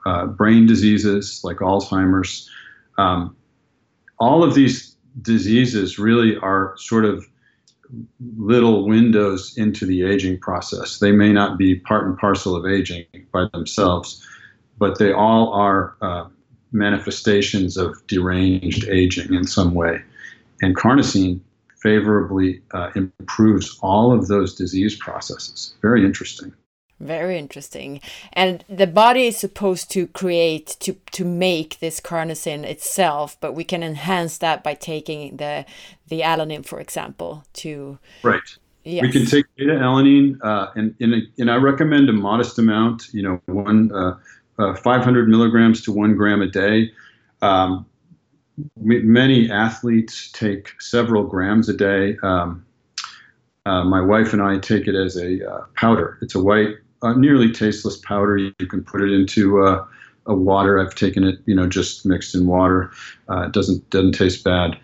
uh, 0.06 0.26
brain 0.26 0.66
diseases 0.66 1.40
like 1.44 1.58
Alzheimer's. 1.58 2.48
Um, 2.98 3.36
all 4.18 4.42
of 4.42 4.54
these 4.54 4.96
diseases 5.20 5.98
really 5.98 6.36
are 6.36 6.74
sort 6.76 7.04
of 7.04 7.26
little 8.36 8.86
windows 8.86 9.56
into 9.56 9.84
the 9.84 10.04
aging 10.04 10.38
process. 10.38 10.98
They 10.98 11.12
may 11.12 11.32
not 11.32 11.58
be 11.58 11.76
part 11.76 12.06
and 12.06 12.16
parcel 12.16 12.56
of 12.56 12.66
aging 12.66 13.04
by 13.32 13.46
themselves, 13.52 14.26
but 14.78 14.98
they 14.98 15.12
all 15.12 15.52
are 15.52 15.96
uh, 16.00 16.26
manifestations 16.72 17.76
of 17.76 17.94
deranged 18.06 18.88
aging 18.88 19.34
in 19.34 19.46
some 19.46 19.74
way. 19.74 20.00
And 20.62 20.76
carnosine 20.76 21.40
favorably 21.82 22.62
uh, 22.72 22.90
improves 22.94 23.78
all 23.82 24.12
of 24.12 24.28
those 24.28 24.54
disease 24.54 24.96
processes. 24.96 25.74
Very 25.82 26.04
interesting. 26.04 26.52
Very 27.02 27.36
interesting. 27.36 28.00
And 28.32 28.64
the 28.68 28.86
body 28.86 29.26
is 29.26 29.36
supposed 29.36 29.90
to 29.90 30.06
create 30.06 30.76
to 30.80 30.94
to 31.12 31.24
make 31.24 31.80
this 31.80 32.00
carnosine 32.00 32.62
itself, 32.62 33.36
but 33.40 33.54
we 33.54 33.64
can 33.64 33.82
enhance 33.82 34.38
that 34.38 34.62
by 34.62 34.74
taking 34.74 35.36
the 35.38 35.66
the 36.06 36.20
alanine, 36.20 36.64
for 36.64 36.78
example, 36.78 37.44
to 37.54 37.98
right. 38.22 38.40
Yes. 38.84 39.02
We 39.02 39.12
can 39.12 39.26
take 39.26 39.46
beta 39.56 39.72
alanine, 39.72 40.38
uh, 40.42 40.70
and 40.76 40.94
and, 41.00 41.26
and 41.38 41.50
I 41.50 41.56
recommend 41.56 42.08
a 42.08 42.12
modest 42.12 42.58
amount. 42.60 43.08
You 43.12 43.22
know, 43.22 43.40
one 43.46 43.90
uh, 43.92 44.18
uh 44.58 44.74
500 44.76 45.28
milligrams 45.28 45.82
to 45.82 45.92
one 45.92 46.14
gram 46.14 46.40
a 46.40 46.46
day. 46.46 46.92
Um, 47.42 47.84
many 48.76 49.50
athletes 49.50 50.30
take 50.32 50.80
several 50.80 51.24
grams 51.24 51.68
a 51.68 51.76
day. 51.76 52.16
Um, 52.22 52.64
uh, 53.64 53.84
my 53.84 54.00
wife 54.00 54.32
and 54.32 54.42
I 54.42 54.58
take 54.58 54.88
it 54.88 54.94
as 54.94 55.16
a 55.16 55.48
uh, 55.48 55.64
powder. 55.76 56.18
It's 56.20 56.34
a 56.34 56.42
white, 56.42 56.76
uh, 57.02 57.14
nearly 57.14 57.52
tasteless 57.52 57.96
powder. 57.98 58.36
You, 58.36 58.52
can 58.68 58.82
put 58.82 59.02
it 59.02 59.12
into 59.12 59.64
uh, 59.64 59.86
a 60.26 60.34
water. 60.34 60.80
I've 60.80 60.94
taken 60.94 61.24
it, 61.24 61.38
you 61.46 61.54
know, 61.54 61.68
just 61.68 62.04
mixed 62.04 62.34
in 62.34 62.46
water. 62.46 62.90
Uh, 63.28 63.42
it 63.42 63.52
doesn't 63.52 63.88
doesn't 63.90 64.12
taste 64.12 64.42
bad. 64.44 64.78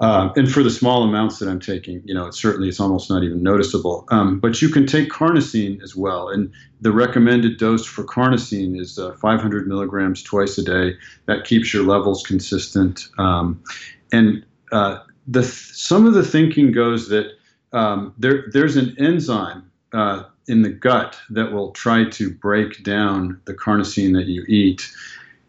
Uh, 0.00 0.32
and 0.36 0.50
for 0.50 0.62
the 0.62 0.70
small 0.70 1.02
amounts 1.02 1.40
that 1.40 1.48
I'm 1.48 1.58
taking, 1.58 2.02
you 2.04 2.14
know, 2.14 2.26
it 2.26 2.34
certainly 2.34 2.68
it's 2.68 2.78
almost 2.78 3.10
not 3.10 3.24
even 3.24 3.42
noticeable. 3.42 4.04
Um, 4.10 4.38
but 4.38 4.62
you 4.62 4.68
can 4.68 4.86
take 4.86 5.10
carnosine 5.10 5.82
as 5.82 5.96
well, 5.96 6.28
and 6.28 6.52
the 6.80 6.92
recommended 6.92 7.58
dose 7.58 7.84
for 7.84 8.04
carnosine 8.04 8.78
is 8.78 8.98
uh, 8.98 9.12
500 9.14 9.66
milligrams 9.66 10.22
twice 10.22 10.56
a 10.56 10.62
day. 10.62 10.96
That 11.26 11.44
keeps 11.44 11.74
your 11.74 11.82
levels 11.82 12.22
consistent. 12.22 13.08
Um, 13.18 13.60
and 14.12 14.44
uh, 14.70 15.00
the 15.26 15.42
some 15.42 16.06
of 16.06 16.14
the 16.14 16.24
thinking 16.24 16.70
goes 16.70 17.08
that 17.08 17.32
um, 17.72 18.14
there 18.18 18.44
there's 18.52 18.76
an 18.76 18.94
enzyme 19.00 19.68
uh, 19.92 20.22
in 20.46 20.62
the 20.62 20.70
gut 20.70 21.18
that 21.30 21.52
will 21.52 21.72
try 21.72 22.04
to 22.10 22.30
break 22.30 22.84
down 22.84 23.40
the 23.46 23.54
carnosine 23.54 24.14
that 24.14 24.26
you 24.26 24.44
eat, 24.46 24.88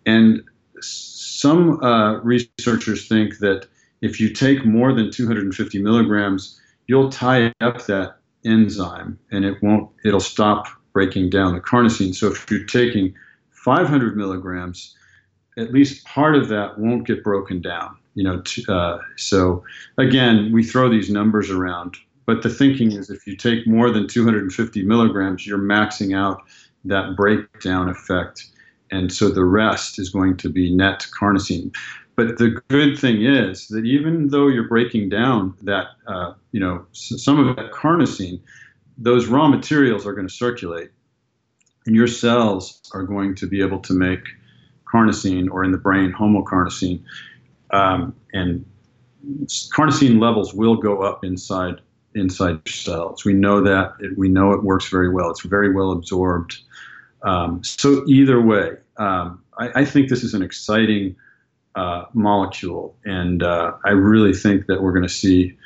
and 0.08 0.44
some 0.82 1.82
uh, 1.84 2.20
researchers 2.22 3.08
think 3.08 3.38
that 3.40 3.68
if 4.02 4.20
you 4.20 4.34
take 4.34 4.66
more 4.66 4.94
than 4.94 5.12
250 5.12 5.82
milligrams, 5.82 6.60
you'll 6.88 7.10
tie 7.10 7.54
up 7.62 7.86
that 7.86 8.18
enzyme 8.46 9.20
and 9.32 9.46
it 9.46 9.62
won't, 9.62 9.90
it'll 10.06 10.20
stop 10.20 10.68
breaking 10.94 11.30
down 11.30 11.54
the 11.54 11.62
carnosine. 11.62 12.16
So 12.16 12.28
if 12.28 12.50
you're 12.50 12.66
taking 12.66 13.14
500 13.52 14.16
milligrams, 14.16 14.96
at 15.58 15.74
least 15.74 16.06
part 16.06 16.36
of 16.36 16.48
that 16.48 16.80
won't 16.80 17.06
get 17.06 17.24
broken 17.24 17.62
down. 17.62 17.98
You 18.16 18.24
know, 18.24 18.44
uh, 18.68 18.98
so 19.18 19.64
again, 19.98 20.52
we 20.52 20.64
throw 20.64 20.90
these 20.90 21.10
numbers 21.10 21.50
around, 21.50 21.96
but 22.26 22.42
the 22.44 22.50
thinking 22.50 22.92
is 22.92 23.10
if 23.10 23.26
you 23.26 23.36
take 23.36 23.68
more 23.68 23.92
than 23.92 24.08
250 24.08 24.84
milligrams, 24.84 25.46
you're 25.46 25.58
maxing 25.58 26.16
out 26.16 26.42
that 26.86 27.16
breakdown 27.16 27.90
effect, 27.90 28.46
and 28.92 29.12
so 29.12 29.30
the 29.30 29.46
rest 29.46 30.00
is 30.00 30.10
going 30.10 30.38
to 30.38 30.50
be 30.50 30.74
net 30.74 31.08
carnosine. 31.18 31.74
But 32.20 32.38
the 32.38 32.62
good 32.68 33.00
thing 33.00 33.24
is 33.24 33.70
that 33.70 33.86
even 33.86 34.28
though 34.28 34.50
you're 34.50 34.68
breaking 34.68 35.08
down 35.08 35.56
that, 35.62 35.86
uh, 36.06 36.34
you 36.52 36.60
know, 36.60 36.86
some 36.92 37.40
of 37.40 37.56
that 37.56 37.72
carnosine, 37.72 38.42
those 38.98 39.28
raw 39.28 39.48
materials 39.48 40.06
are 40.06 40.12
going 40.12 40.28
to 40.28 40.34
circulate, 40.34 40.92
and 41.86 41.96
your 41.96 42.08
cells 42.08 42.82
are 42.94 43.04
going 43.04 43.36
to 43.36 43.48
be 43.48 43.62
able 43.62 43.80
to 43.80 43.94
make 43.94 44.20
carnosine, 44.94 45.50
or 45.50 45.64
in 45.64 45.72
the 45.72 45.78
brain, 45.78 46.12
homocarnosine, 46.12 47.02
um, 47.72 48.14
and 48.34 48.66
carnosine 49.72 50.20
levels 50.20 50.54
will 50.54 50.76
go 50.76 51.02
up 51.02 51.24
inside 51.24 51.80
inside 52.16 52.68
cells. 52.68 53.24
We 53.24 53.32
know 53.32 53.62
that. 53.62 53.94
It, 54.02 54.18
we 54.18 54.28
know 54.28 54.52
it 54.52 54.62
works 54.62 54.90
very 54.90 55.08
well. 55.08 55.30
It's 55.30 55.46
very 55.46 55.74
well 55.74 55.94
absorbed. 55.94 56.58
Um, 57.22 57.64
so 57.64 58.04
either 58.08 58.42
way, 58.42 58.72
um, 58.98 59.42
I, 59.58 59.70
I, 59.82 59.86
think 59.86 60.10
this 60.10 60.24
is 60.24 60.34
an 60.34 60.42
exciting 60.42 61.16
uh, 61.76 62.06
molecule, 62.14 62.96
and 63.06 63.44
uh, 63.44 63.74
I 63.86 63.92
really 63.92 64.34
think 64.34 64.66
that 64.68 64.82
we're 64.82 64.92
going 64.92 65.04
to 65.04 65.10
see 65.10 65.58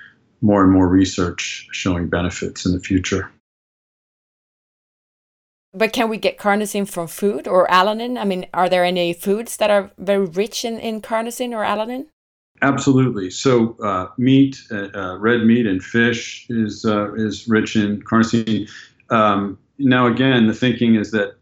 more 0.42 0.62
and 0.62 0.72
more 0.72 0.88
research 0.88 1.68
showing 1.72 2.10
benefits 2.10 2.66
in 2.66 2.74
the 2.74 2.80
future. 2.80 3.32
But 5.74 5.92
can 5.92 6.10
we 6.10 6.18
get 6.18 6.38
carnosine 6.38 6.88
from 6.88 7.08
food 7.08 7.48
or 7.48 7.68
alanine? 7.68 8.20
I 8.20 8.26
mean, 8.26 8.46
are 8.54 8.70
there 8.70 8.86
any 8.86 9.12
foods 9.14 9.58
that 9.58 9.72
are 9.72 9.92
very 9.98 10.26
rich 10.26 10.64
in, 10.64 10.78
in 10.78 11.02
carnosine 11.02 11.52
or 11.52 11.64
alanine? 11.64 12.06
Absolutely. 12.62 13.32
So, 13.32 13.76
uh, 13.82 14.08
meat, 14.18 14.62
uh, 14.72 14.90
uh, 14.94 15.18
red 15.18 15.42
meat, 15.42 15.66
and 15.66 15.84
fish 15.84 16.46
is 16.50 16.86
uh, 16.86 17.14
is 17.16 17.48
rich 17.48 17.76
in 17.76 18.02
carnosine. 18.04 18.70
Um, 19.10 19.58
now, 19.80 20.06
again, 20.06 20.48
the 20.48 20.54
thinking 20.54 20.96
is 20.96 21.12
that 21.12 21.36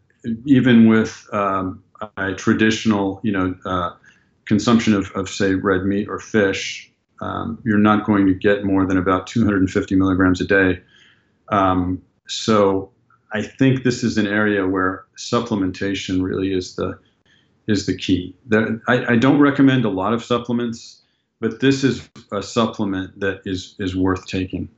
even 0.46 0.88
with 0.88 1.28
um, 1.32 1.82
a 2.16 2.34
traditional, 2.34 3.20
you 3.22 3.32
know, 3.32 3.54
uh, 3.64 3.90
consumption 4.46 4.94
of, 4.94 5.10
of 5.12 5.28
say 5.28 5.54
red 5.54 5.84
meat 5.84 6.08
or 6.08 6.18
fish, 6.18 6.90
um, 7.20 7.62
you're 7.64 7.78
not 7.78 8.04
going 8.04 8.26
to 8.26 8.34
get 8.34 8.64
more 8.64 8.86
than 8.86 8.98
about 8.98 9.26
250 9.26 9.94
milligrams 9.94 10.40
a 10.40 10.46
day. 10.46 10.80
Um, 11.48 12.02
so 12.26 12.90
I 13.32 13.42
think 13.42 13.84
this 13.84 14.02
is 14.02 14.18
an 14.18 14.26
area 14.26 14.66
where 14.66 15.04
supplementation 15.16 16.22
really 16.22 16.52
is 16.52 16.74
the 16.76 16.98
is 17.68 17.86
the 17.86 17.96
key. 17.96 18.34
There, 18.46 18.80
I, 18.88 19.12
I, 19.12 19.16
don't 19.16 19.38
recommend 19.38 19.84
a 19.84 19.88
lot 19.88 20.12
of 20.12 20.24
supplements, 20.24 21.02
but 21.40 21.60
this 21.60 21.84
is 21.84 22.08
a 22.32 22.42
supplement 22.42 23.20
that 23.20 23.40
is, 23.44 23.76
is 23.78 23.94
worth 23.94 24.26
taking. 24.26 24.68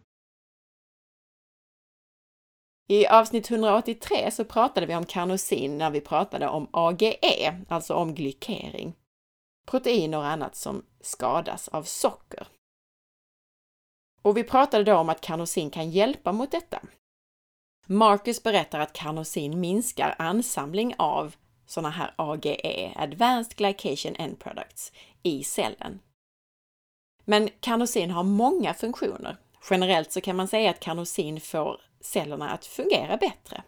I 2.89 3.07
avsnitt 3.07 3.51
183 3.51 4.31
så 4.31 4.45
pratade 4.45 4.87
vi 4.87 4.95
om 4.95 5.05
karnosin 5.05 5.79
när 5.79 5.91
vi 5.91 6.01
pratade 6.01 6.49
om 6.49 6.69
AGE, 6.71 7.55
alltså 7.69 7.95
om 7.95 8.15
glykering. 8.15 8.95
Proteiner 9.75 10.19
och 10.19 10.27
annat 10.27 10.57
som 10.57 10.85
skadas 11.01 11.69
av 11.69 11.83
socker. 11.83 12.47
Och 14.23 14.37
vi 14.37 14.45
pratade 14.45 14.85
då 14.85 14.95
om 14.97 15.09
att 15.09 15.21
karnosin 15.21 15.71
kan 15.71 15.91
hjälpa 15.91 16.33
mot 16.33 16.51
detta. 16.51 16.81
Marcus 17.87 18.43
berättar 18.43 18.81
att 18.81 18.93
karnosin 18.93 19.61
minskar 19.61 20.15
ansamling 20.19 20.95
av 20.99 21.37
sådana 21.67 21.91
här 21.91 22.15
AGE, 22.17 22.93
Advanced 22.97 23.57
Glycation 23.57 24.17
End 24.17 24.39
Products, 24.39 24.93
i 25.23 25.45
cellen. 25.45 26.01
Men 27.25 27.49
karnosin 27.61 28.11
har 28.11 28.23
många 28.23 28.75
funktioner. 28.75 29.37
Generellt 29.71 30.13
så 30.13 30.21
kan 30.21 30.37
man 30.37 30.49
säga 30.49 30.71
att 30.71 30.81
karnosin 30.81 31.41
får 31.41 31.81
cellerna 32.01 32.51
att 32.51 32.67
fungera 32.67 33.17
bättre. 33.17 33.65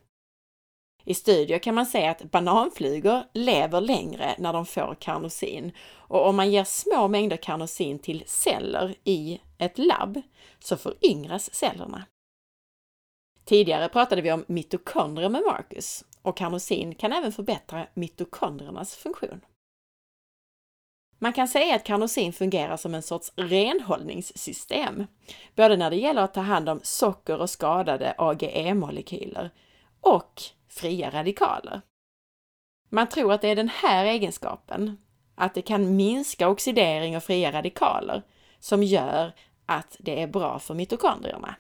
I 1.09 1.15
studier 1.15 1.59
kan 1.59 1.75
man 1.75 1.87
se 1.87 2.07
att 2.07 2.23
bananflugor 2.23 3.23
lever 3.33 3.81
längre 3.81 4.35
när 4.39 4.53
de 4.53 4.67
får 4.67 4.97
karnosin 5.01 5.73
och 5.95 6.29
om 6.29 6.37
man 6.37 6.51
ger 6.51 6.65
små 6.65 7.09
mängder 7.09 7.37
karnosin 7.37 7.99
till 7.99 8.25
celler 8.27 8.95
i 9.05 9.41
ett 9.59 9.79
labb 9.79 10.23
så 10.59 10.77
föryngras 10.77 11.55
cellerna. 11.55 12.05
Tidigare 13.45 13.89
pratade 13.89 14.23
vi 14.23 14.33
om 14.33 14.45
mitokondrier 14.49 15.29
med 15.29 15.43
Marcus 15.47 16.05
och 16.23 16.37
karnosin 16.37 16.95
kan 16.95 17.13
även 17.13 17.33
förbättra 17.33 17.87
mitokondriernas 17.95 18.95
funktion. 18.95 19.41
Man 21.19 21.33
kan 21.33 21.49
säga 21.49 21.77
att 21.77 21.85
karnosin 21.85 22.33
fungerar 22.33 22.77
som 22.77 22.95
en 22.95 23.03
sorts 23.03 23.33
renhållningssystem, 23.37 25.07
både 25.55 25.77
när 25.77 25.91
det 25.91 25.97
gäller 25.97 26.23
att 26.23 26.35
ta 26.35 26.41
hand 26.41 26.69
om 26.69 26.81
socker 26.83 27.41
och 27.41 27.51
skadade 27.51 28.15
AGE-molekyler 28.19 29.51
och 30.01 30.43
fria 30.77 31.11
radikaler. 31.11 31.81
Man 32.89 33.09
tror 33.09 33.33
att 33.33 33.41
det 33.41 33.49
är 33.49 33.57
den 33.57 33.69
här 33.69 34.05
egenskapen, 34.05 34.97
att 35.35 35.55
det 35.55 35.63
kan 35.63 35.97
minska 35.97 36.49
oxidering 36.49 37.17
och 37.17 37.23
fria 37.23 37.53
radikaler, 37.53 38.23
som 38.59 38.83
gör 38.83 39.33
att 39.67 39.97
det 39.99 40.23
är 40.23 40.27
bra 40.27 40.59
för 40.59 40.75
mitokondrierna. 40.75 41.57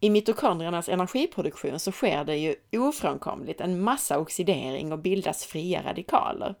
I 0.00 0.10
mitokondriernas 0.10 0.88
energiproduktion 0.88 1.78
så 1.78 1.92
sker 1.92 2.24
det 2.24 2.36
ju 2.36 2.54
ofrånkomligt 2.72 3.60
en 3.60 3.80
massa 3.80 4.18
oxidering 4.18 4.92
och 4.92 4.98
bildas 4.98 5.44
fria 5.44 5.82
radikaler. 5.82 6.54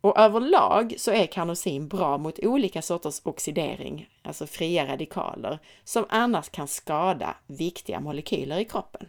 Och 0.00 0.18
överlag 0.18 0.94
så 0.98 1.12
är 1.12 1.26
karnosin 1.26 1.88
bra 1.88 2.18
mot 2.18 2.38
olika 2.38 2.82
sorters 2.82 3.20
oxidering, 3.24 4.08
alltså 4.22 4.46
fria 4.46 4.86
radikaler, 4.86 5.58
som 5.84 6.06
annars 6.08 6.48
kan 6.48 6.68
skada 6.68 7.36
viktiga 7.46 8.00
molekyler 8.00 8.58
i 8.58 8.64
kroppen. 8.64 9.06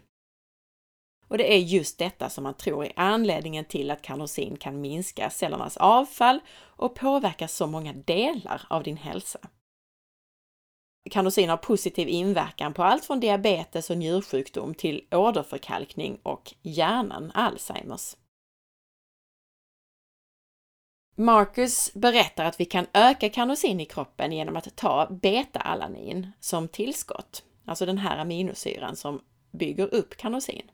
Och 1.27 1.37
det 1.37 1.53
är 1.53 1.57
just 1.57 1.97
detta 1.97 2.29
som 2.29 2.43
man 2.43 2.53
tror 2.53 2.85
är 2.85 2.93
anledningen 2.95 3.65
till 3.65 3.91
att 3.91 4.01
karnosin 4.01 4.57
kan 4.57 4.81
minska 4.81 5.29
cellernas 5.29 5.77
avfall 5.77 6.39
och 6.59 6.95
påverka 6.95 7.47
så 7.47 7.67
många 7.67 7.93
delar 7.93 8.61
av 8.69 8.83
din 8.83 8.97
hälsa. 8.97 9.39
Karnosin 11.11 11.49
har 11.49 11.57
positiv 11.57 12.07
inverkan 12.07 12.73
på 12.73 12.83
allt 12.83 13.05
från 13.05 13.19
diabetes 13.19 13.89
och 13.89 13.97
njursjukdom 13.97 14.73
till 14.73 15.07
åderförkalkning 15.11 16.19
och 16.23 16.53
hjärnan, 16.61 17.31
Alzheimers. 17.33 18.15
Marcus 21.15 21.93
berättar 21.93 22.45
att 22.45 22.59
vi 22.59 22.65
kan 22.65 22.85
öka 22.93 23.29
karnosin 23.29 23.79
i 23.79 23.85
kroppen 23.85 24.31
genom 24.31 24.55
att 24.55 24.75
ta 24.75 25.07
beta-alanin 25.21 26.31
som 26.39 26.67
tillskott, 26.67 27.43
alltså 27.65 27.85
den 27.85 27.97
här 27.97 28.17
aminosyran 28.17 28.95
som 28.95 29.21
bygger 29.51 29.93
upp 29.93 30.17
karnosin. 30.17 30.71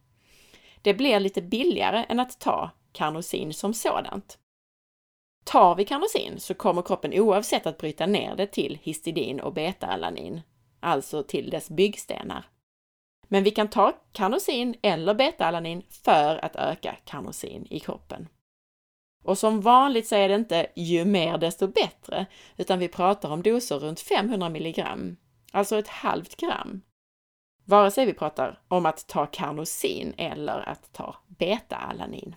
Det 0.84 0.94
blir 0.94 1.20
lite 1.20 1.42
billigare 1.42 2.06
än 2.10 2.20
att 2.20 2.40
ta 2.40 2.70
karnosin 2.92 3.54
som 3.54 3.74
sådant. 3.74 4.38
Tar 5.44 5.76
vi 5.76 5.86
karnosin 5.86 6.40
så 6.40 6.54
kommer 6.54 6.82
kroppen 6.82 7.14
oavsett 7.14 7.66
att 7.66 7.78
bryta 7.78 8.06
ner 8.06 8.36
det 8.36 8.48
till 8.48 8.80
histidin 8.82 9.40
och 9.40 9.54
beta-alanin, 9.54 10.42
alltså 10.80 11.24
till 11.24 11.50
dess 11.50 11.70
byggstenar. 11.70 12.46
Men 13.28 13.44
vi 13.44 13.52
kan 13.52 13.68
ta 13.68 13.94
karnosin 14.12 14.76
eller 14.82 15.14
beta-alanin 15.14 15.84
för 15.90 16.46
att 16.46 16.56
öka 16.56 16.96
karnosin 17.06 17.68
i 17.70 17.80
kroppen. 17.80 18.28
Och 19.24 19.38
som 19.38 19.62
vanligt 19.62 20.08
så 20.08 20.16
är 20.16 20.30
det 20.30 20.36
inte 20.36 20.68
ju 20.76 21.06
mer 21.06 21.38
desto 21.38 21.68
bättre, 21.68 22.26
utan 22.58 22.80
vi 22.80 22.88
pratar 22.88 23.30
om 23.30 23.44
doser 23.44 23.80
runt 23.80 24.00
500 24.00 24.50
milligram, 24.50 25.18
alltså 25.52 25.78
ett 25.78 25.88
halvt 25.88 26.36
gram. 26.36 26.82
Vare 27.66 27.92
sig 27.92 28.06
vi 28.06 28.14
pratar 28.14 28.62
om 28.68 28.86
att 28.86 29.08
ta 29.08 29.26
karnosin 29.26 30.14
eller 30.18 30.70
att 30.70 30.94
ta 30.94 31.16
beta-alanin. 31.28 32.36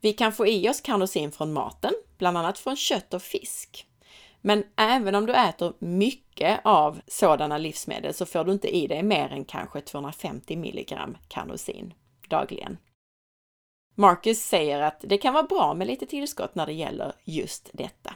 Vi 0.00 0.12
kan 0.12 0.32
få 0.32 0.46
i 0.46 0.68
oss 0.68 0.80
karnosin 0.80 1.32
från 1.32 1.52
maten, 1.52 1.92
bland 2.18 2.38
annat 2.38 2.58
från 2.58 2.76
kött 2.76 3.14
och 3.14 3.22
fisk. 3.22 3.86
Men 4.40 4.64
även 4.76 5.14
om 5.14 5.26
du 5.26 5.34
äter 5.34 5.72
mycket 5.78 6.60
av 6.64 7.00
sådana 7.06 7.58
livsmedel 7.58 8.14
så 8.14 8.26
får 8.26 8.44
du 8.44 8.52
inte 8.52 8.76
i 8.76 8.86
dig 8.86 9.02
mer 9.02 9.28
än 9.28 9.44
kanske 9.44 9.80
250 9.80 10.56
milligram 10.56 11.16
karnosin 11.28 11.94
dagligen. 12.28 12.78
Marcus 13.94 14.42
säger 14.42 14.80
att 14.80 15.00
det 15.00 15.18
kan 15.18 15.34
vara 15.34 15.46
bra 15.46 15.74
med 15.74 15.86
lite 15.86 16.06
tillskott 16.06 16.54
när 16.54 16.66
det 16.66 16.72
gäller 16.72 17.12
just 17.24 17.70
detta. 17.72 18.14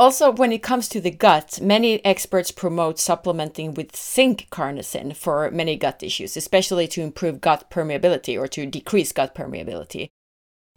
Also, 0.00 0.32
when 0.32 0.50
it 0.50 0.62
comes 0.62 0.88
to 0.88 0.98
the 0.98 1.10
gut, 1.10 1.60
many 1.60 2.02
experts 2.06 2.50
promote 2.50 2.98
supplementing 2.98 3.74
with 3.74 3.94
zinc 3.94 4.48
carnosine 4.50 5.14
for 5.14 5.50
many 5.50 5.76
gut 5.76 6.02
issues, 6.02 6.38
especially 6.38 6.88
to 6.88 7.02
improve 7.02 7.42
gut 7.42 7.68
permeability 7.68 8.40
or 8.40 8.48
to 8.48 8.64
decrease 8.64 9.12
gut 9.12 9.34
permeability. 9.34 10.08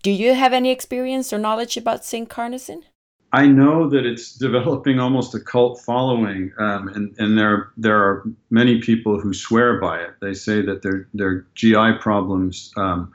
Do 0.01 0.11
you 0.11 0.33
have 0.33 0.51
any 0.51 0.71
experience 0.71 1.31
or 1.31 1.37
knowledge 1.37 1.77
about 1.77 2.03
zinc 2.03 2.27
carnosine? 2.27 2.83
I 3.31 3.47
know 3.47 3.89
that 3.89 4.05
it's 4.05 4.35
developing 4.35 4.99
almost 4.99 5.33
a 5.33 5.39
cult 5.39 5.79
following, 5.79 6.51
um, 6.59 6.89
and, 6.89 7.15
and 7.17 7.37
there 7.37 7.71
there 7.77 7.97
are 7.97 8.25
many 8.49 8.81
people 8.81 9.21
who 9.21 9.33
swear 9.33 9.79
by 9.79 9.99
it. 9.99 10.15
They 10.19 10.33
say 10.33 10.61
that 10.63 10.81
their 10.81 11.07
their 11.13 11.47
GI 11.55 11.93
problems 12.01 12.73
um, 12.75 13.13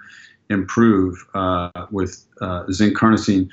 improve 0.48 1.22
uh, 1.34 1.86
with 1.90 2.24
uh, 2.40 2.64
zinc 2.72 2.96
carnosine. 2.96 3.50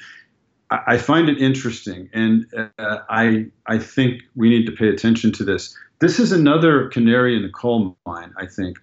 I, 0.71 0.97
find 0.97 1.29
it 1.29 1.39
interesting, 1.39 2.09
and 2.13 2.45
uh, 2.79 2.99
I 3.09 3.47
I 3.67 3.77
think 3.77 4.23
we 4.35 4.49
need 4.49 4.65
to 4.65 4.71
pay 4.71 4.89
attention 4.89 5.31
to 5.33 5.43
this. 5.43 5.77
This 5.99 6.19
is 6.19 6.31
another 6.31 6.89
canary 6.89 7.35
in 7.35 7.43
the 7.43 7.49
coal 7.49 7.95
mine. 8.05 8.33
I 8.37 8.47
think 8.47 8.77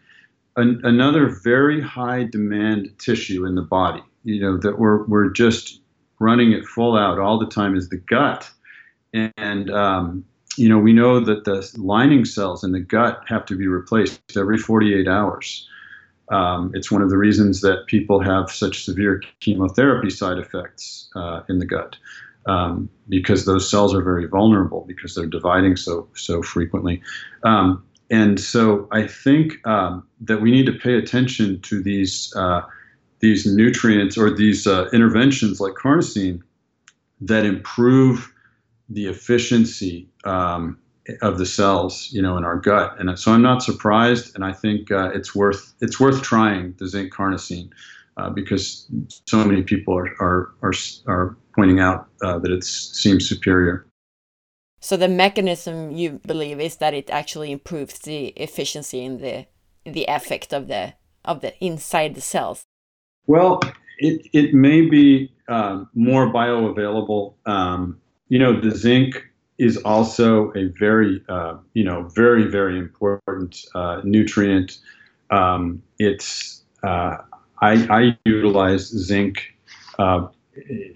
An, 0.57 0.81
another 0.85 1.29
very 1.43 1.81
high 1.81 2.25
demand 2.25 2.91
tissue 2.99 3.45
in 3.45 3.57
the 3.57 3.63
body. 3.63 4.03
You 4.25 4.41
know 4.41 4.57
that 4.59 4.79
we're 4.79 5.05
we're 5.05 5.31
just 5.31 5.83
running 6.23 6.53
it 6.53 6.65
full 6.65 6.97
out 6.97 7.19
all 7.19 7.39
the 7.39 7.49
time 7.49 7.77
is 7.77 7.89
the 7.89 7.97
gut. 7.97 8.49
And, 9.13 9.71
um, 9.71 10.25
you 10.57 10.69
know, 10.69 10.79
we 10.79 10.93
know 10.93 11.21
that 11.21 11.45
the 11.45 11.69
lining 11.77 12.25
cells 12.25 12.63
in 12.63 12.73
the 12.73 12.81
gut 12.81 13.23
have 13.27 13.45
to 13.47 13.57
be 13.57 13.67
replaced 13.67 14.21
every 14.37 14.57
48 14.57 15.09
hours. 15.09 15.69
Um, 16.33 16.73
it's 16.75 16.91
one 16.91 17.03
of 17.03 17.11
the 17.11 17.19
reasons 17.19 17.61
that 17.61 17.87
people 17.87 18.21
have 18.21 18.51
such 18.51 18.85
severe 18.85 19.23
chemotherapy 19.41 20.11
side 20.11 20.39
effects 20.39 21.11
uh, 21.15 21.43
in 21.49 21.59
the 21.59 21.67
gut 21.67 21.97
um, 22.47 22.89
because 23.09 23.45
those 23.45 23.71
cells 23.71 23.95
are 23.95 24.03
very 24.03 24.27
vulnerable 24.27 24.85
because 24.87 25.15
they're 25.15 25.27
dividing 25.27 25.77
so 25.77 26.09
so 26.15 26.43
frequently. 26.43 27.03
Um, 27.45 27.85
and 28.11 28.39
so 28.39 28.89
I 28.91 29.07
think 29.07 29.67
um, 29.67 30.07
that 30.21 30.43
we 30.43 30.51
need 30.51 30.67
to 30.67 30.73
pay 30.73 30.95
attention 30.95 31.61
to 31.63 31.83
these 31.83 32.33
uh, 32.37 32.63
these 33.21 33.47
nutrients 33.47 34.19
or 34.19 34.35
these 34.35 34.67
uh, 34.67 34.89
interventions 34.93 35.61
like 35.61 35.75
carnosine 35.75 36.43
that 37.21 37.45
improve 37.45 38.33
the 38.89 39.07
efficiency 39.07 40.09
um, 40.25 40.79
of 41.21 41.39
the 41.39 41.47
cells, 41.47 42.09
you 42.13 42.23
know, 42.23 42.37
in 42.37 42.45
our 42.45 42.57
gut. 42.57 42.99
And 42.99 43.19
so 43.19 43.33
I'm 43.33 43.43
not 43.43 43.63
surprised, 43.63 44.35
and 44.35 44.45
I 44.45 44.53
think 44.53 44.91
uh, 44.91 45.11
it's 45.15 45.35
worth 45.35 45.75
it's 45.81 45.99
worth 45.99 46.23
trying 46.23 46.75
the 46.79 46.89
zinc 46.89 47.13
carnosine 47.13 47.71
uh, 48.17 48.31
because 48.31 48.87
so 49.27 49.45
many 49.45 49.63
people 49.63 49.97
are 49.97 50.11
are 50.21 50.53
are, 50.63 50.73
are 51.07 51.37
pointing 51.55 51.81
out 51.81 52.09
uh, 52.23 52.39
that 52.39 52.51
it 52.51 52.65
seems 52.65 53.29
superior. 53.29 53.87
So 54.81 54.97
the 54.97 55.09
mechanism 55.09 55.93
you 55.93 56.21
believe 56.27 56.61
is 56.61 56.77
that 56.77 56.95
it 56.95 57.09
actually 57.11 57.53
improves 57.53 58.01
the 58.01 58.29
efficiency 58.37 59.05
in 59.05 59.19
the 59.19 59.47
the 59.85 60.05
effect 60.09 60.53
of 60.53 60.69
the 60.69 60.95
of 61.25 61.41
the 61.41 61.53
inside 61.65 62.15
the 62.15 62.21
cells. 62.21 62.65
Well, 63.27 63.61
it, 63.99 64.29
it 64.33 64.55
may 64.55 64.83
be 64.83 65.33
um, 65.49 65.89
more 65.95 66.33
bioavailable. 66.33 67.35
Um, 67.47 68.01
you 68.29 68.39
know, 68.39 68.61
the 68.61 68.73
zinc 68.73 69.23
is 69.59 69.77
also 69.79 70.53
a 70.53 70.65
very, 70.79 71.23
uh, 71.29 71.57
you 71.75 71.85
know, 71.85 72.05
very, 72.15 72.45
very 72.45 72.79
important 72.79 73.65
uh, 73.75 74.01
nutrient. 74.05 74.79
Um, 75.31 75.83
it's, 75.99 76.63
uh, 76.83 77.19
I, 77.61 77.73
I, 77.89 78.19
utilize 78.25 78.89
zinc 78.89 79.55
uh, 79.99 80.27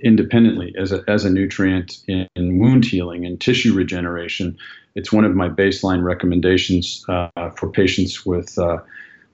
independently 0.02 0.74
as 0.78 0.92
a, 0.92 1.04
as 1.08 1.24
a 1.24 1.30
nutrient 1.30 1.98
in, 2.08 2.26
in, 2.34 2.58
wound 2.58 2.84
healing 2.84 3.24
and 3.24 3.40
tissue 3.40 3.72
regeneration. 3.72 4.56
It's 4.94 5.12
one 5.12 5.24
of 5.24 5.34
my 5.34 5.48
baseline 5.48 6.02
recommendations 6.02 7.04
uh, 7.08 7.50
for 7.56 7.70
patients 7.70 8.26
with, 8.26 8.58
uh, 8.58 8.78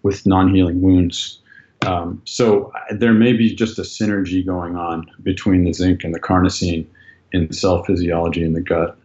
with 0.03 0.27
non-healing 0.27 0.83
wounds. 0.83 1.41
Um, 1.87 2.23
so 2.25 2.73
there 2.91 3.15
may 3.15 3.33
be 3.33 3.55
just 3.55 3.79
a 3.79 3.83
synergy 3.83 4.45
going 4.45 4.77
on 4.77 5.11
between 5.23 5.65
the 5.65 5.73
zinc 5.73 6.05
and 6.05 6.15
the 6.15 6.21
carnosine 6.21 6.87
in 7.33 7.53
cell 7.53 7.83
physiology 7.85 8.45
in 8.45 8.53
the 8.53 8.61
gut. 8.61 8.97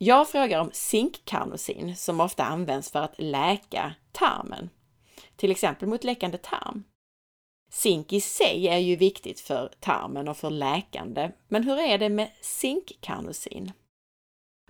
Jag 0.00 0.28
frågar 0.28 0.60
om 0.60 0.70
zinkkarnosin 0.72 1.96
som 1.96 2.20
ofta 2.20 2.44
används 2.44 2.90
för 2.90 2.98
att 2.98 3.14
läka 3.18 3.94
tarmen, 4.12 4.70
till 5.36 5.50
exempel 5.50 5.88
mot 5.88 6.04
läckande 6.04 6.38
tarm. 6.38 6.84
Zink 7.70 8.12
i 8.12 8.20
sig 8.20 8.68
är 8.68 8.78
ju 8.78 8.96
viktigt 8.96 9.40
för 9.40 9.72
tarmen 9.80 10.28
och 10.28 10.36
för 10.36 10.50
läkande, 10.50 11.30
men 11.48 11.64
hur 11.64 11.78
är 11.78 11.98
det 11.98 12.08
med 12.08 12.30
zinkkarnosin? 12.40 13.72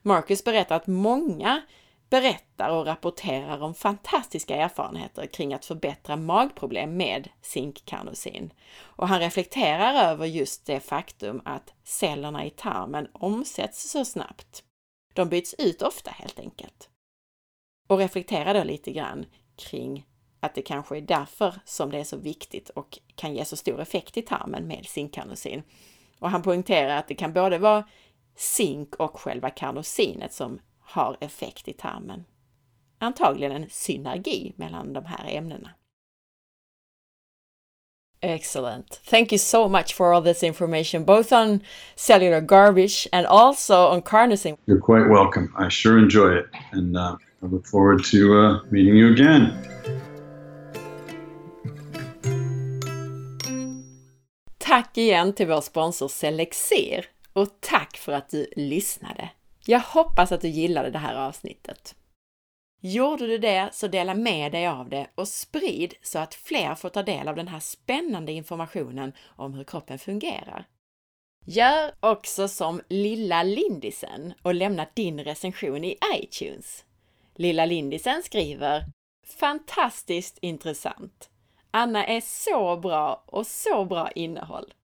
Marcus 0.02 0.44
berättar 0.44 0.76
att 0.76 0.86
många 0.86 1.62
berättar 2.10 2.70
och 2.70 2.86
rapporterar 2.86 3.62
om 3.62 3.74
fantastiska 3.74 4.56
erfarenheter 4.56 5.26
kring 5.26 5.54
att 5.54 5.64
förbättra 5.64 6.16
magproblem 6.16 6.96
med 6.96 7.28
zinkkarnosin. 7.42 8.52
Och 8.80 9.08
han 9.08 9.20
reflekterar 9.20 10.10
över 10.10 10.26
just 10.26 10.66
det 10.66 10.80
faktum 10.80 11.42
att 11.44 11.74
cellerna 11.84 12.44
i 12.44 12.50
tarmen 12.50 13.08
omsätts 13.12 13.90
så 13.90 14.04
snabbt. 14.04 14.64
De 15.18 15.28
byts 15.28 15.54
ut 15.58 15.82
ofta 15.82 16.10
helt 16.10 16.38
enkelt. 16.38 16.88
Och 17.88 17.98
reflekterar 17.98 18.54
då 18.54 18.64
lite 18.64 18.92
grann 18.92 19.26
kring 19.56 20.06
att 20.40 20.54
det 20.54 20.62
kanske 20.62 20.96
är 20.96 21.00
därför 21.00 21.54
som 21.64 21.90
det 21.90 21.98
är 21.98 22.04
så 22.04 22.16
viktigt 22.16 22.70
och 22.70 22.98
kan 23.14 23.34
ge 23.34 23.44
så 23.44 23.56
stor 23.56 23.80
effekt 23.80 24.16
i 24.16 24.22
tarmen 24.22 24.66
med 24.66 24.86
zinkkarnosin. 24.86 25.62
Och 26.18 26.30
han 26.30 26.42
poängterar 26.42 26.96
att 26.96 27.08
det 27.08 27.14
kan 27.14 27.32
både 27.32 27.58
vara 27.58 27.88
zink 28.36 28.94
och 28.94 29.20
själva 29.20 29.50
karnosinet 29.50 30.32
som 30.32 30.60
har 30.80 31.16
effekt 31.20 31.68
i 31.68 31.72
tarmen. 31.72 32.24
Antagligen 32.98 33.52
en 33.52 33.70
synergi 33.70 34.52
mellan 34.56 34.92
de 34.92 35.04
här 35.04 35.28
ämnena. 35.28 35.70
Excellent. 38.22 38.98
Thank 39.04 39.30
you 39.32 39.38
so 39.38 39.68
much 39.68 39.94
for 39.94 40.12
all 40.12 40.20
this 40.20 40.42
information, 40.42 41.04
both 41.04 41.32
on 41.32 41.62
cellular 41.94 42.40
garbage 42.40 43.06
and 43.12 43.26
also 43.26 43.86
on 43.86 44.02
carnosine. 44.02 44.56
You're 44.66 44.80
quite 44.80 45.08
welcome. 45.08 45.54
I 45.56 45.68
sure 45.68 45.98
enjoy 45.98 46.38
it, 46.38 46.46
and 46.72 46.96
uh, 46.96 47.16
I 47.42 47.46
look 47.46 47.66
forward 47.66 48.04
to 48.04 48.34
uh, 48.34 48.60
meeting 48.70 48.96
you 48.96 49.12
again. 49.12 49.52
Tack 54.58 54.98
igen 54.98 55.32
till 55.32 55.46
vår 55.46 55.60
sponsor 55.60 56.08
Selexir 56.08 57.06
och 57.32 57.48
tack 57.60 57.96
för 57.96 58.12
att 58.12 58.28
du 58.28 58.46
lyssnade. 58.56 59.30
Jag 59.66 59.80
hoppas 59.80 60.32
att 60.32 60.40
du 60.40 60.48
gillade 60.48 60.90
det 60.90 60.98
här 60.98 61.14
avsnittet. 61.14 61.94
Gjorde 62.80 63.26
du 63.26 63.38
det 63.38 63.68
så 63.72 63.88
dela 63.88 64.14
med 64.14 64.52
dig 64.52 64.66
av 64.66 64.88
det 64.88 65.06
och 65.14 65.28
sprid 65.28 65.94
så 66.02 66.18
att 66.18 66.34
fler 66.34 66.74
får 66.74 66.88
ta 66.88 67.02
del 67.02 67.28
av 67.28 67.36
den 67.36 67.48
här 67.48 67.60
spännande 67.60 68.32
informationen 68.32 69.12
om 69.26 69.54
hur 69.54 69.64
kroppen 69.64 69.98
fungerar. 69.98 70.68
Gör 71.44 71.92
också 72.00 72.48
som 72.48 72.80
Lilla 72.88 73.42
Lindisen 73.42 74.34
och 74.42 74.54
lämna 74.54 74.86
din 74.94 75.24
recension 75.24 75.84
i 75.84 75.96
iTunes. 76.14 76.84
Lilla 77.34 77.66
Lindisen 77.66 78.22
skriver 78.22 78.84
Fantastiskt 79.26 80.38
intressant! 80.40 81.30
Anna 81.70 82.06
är 82.06 82.20
så 82.20 82.76
bra 82.76 83.24
och 83.26 83.46
så 83.46 83.84
bra 83.84 84.10
innehåll. 84.10 84.74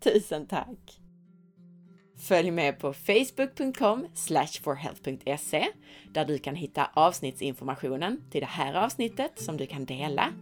Tusen 0.00 0.46
tack! 0.46 1.05
Följ 2.18 2.50
med 2.50 2.78
på 2.78 2.92
facebook.com 2.92 4.06
forhealth.se 4.62 5.66
där 6.12 6.24
du 6.24 6.38
kan 6.38 6.54
hitta 6.54 6.90
avsnittsinformationen 6.94 8.20
till 8.30 8.40
det 8.40 8.46
här 8.46 8.74
avsnittet 8.74 9.32
som 9.36 9.56
du 9.56 9.66
kan 9.66 9.84
dela 9.84 10.32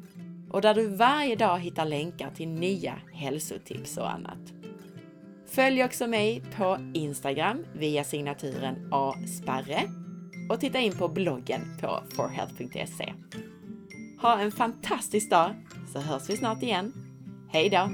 och 0.51 0.63
där 0.63 0.75
du 0.75 0.87
varje 0.87 1.37
dag 1.37 1.59
hittar 1.59 1.85
länkar 1.85 2.31
till 2.31 2.49
nya 2.49 2.95
hälsotips 3.13 3.97
och 3.97 4.11
annat. 4.11 4.39
Följ 5.47 5.85
också 5.85 6.07
mig 6.07 6.43
på 6.57 6.79
Instagram 6.95 7.65
via 7.75 8.05
signaturen 8.05 8.89
asparre 8.93 9.83
och 10.51 10.61
titta 10.61 10.81
in 10.81 10.99
på 10.99 11.09
bloggen 11.09 11.61
på 11.81 12.03
forhealth.se. 12.17 13.13
Ha 14.23 14.39
en 14.39 14.53
fantastisk 14.53 15.31
dag 15.31 15.55
så 15.93 16.01
hörs 16.01 16.31
vi 16.31 16.37
snart 16.37 16.63
igen. 16.63 16.93
Hej 17.53 17.71
då! 17.71 17.91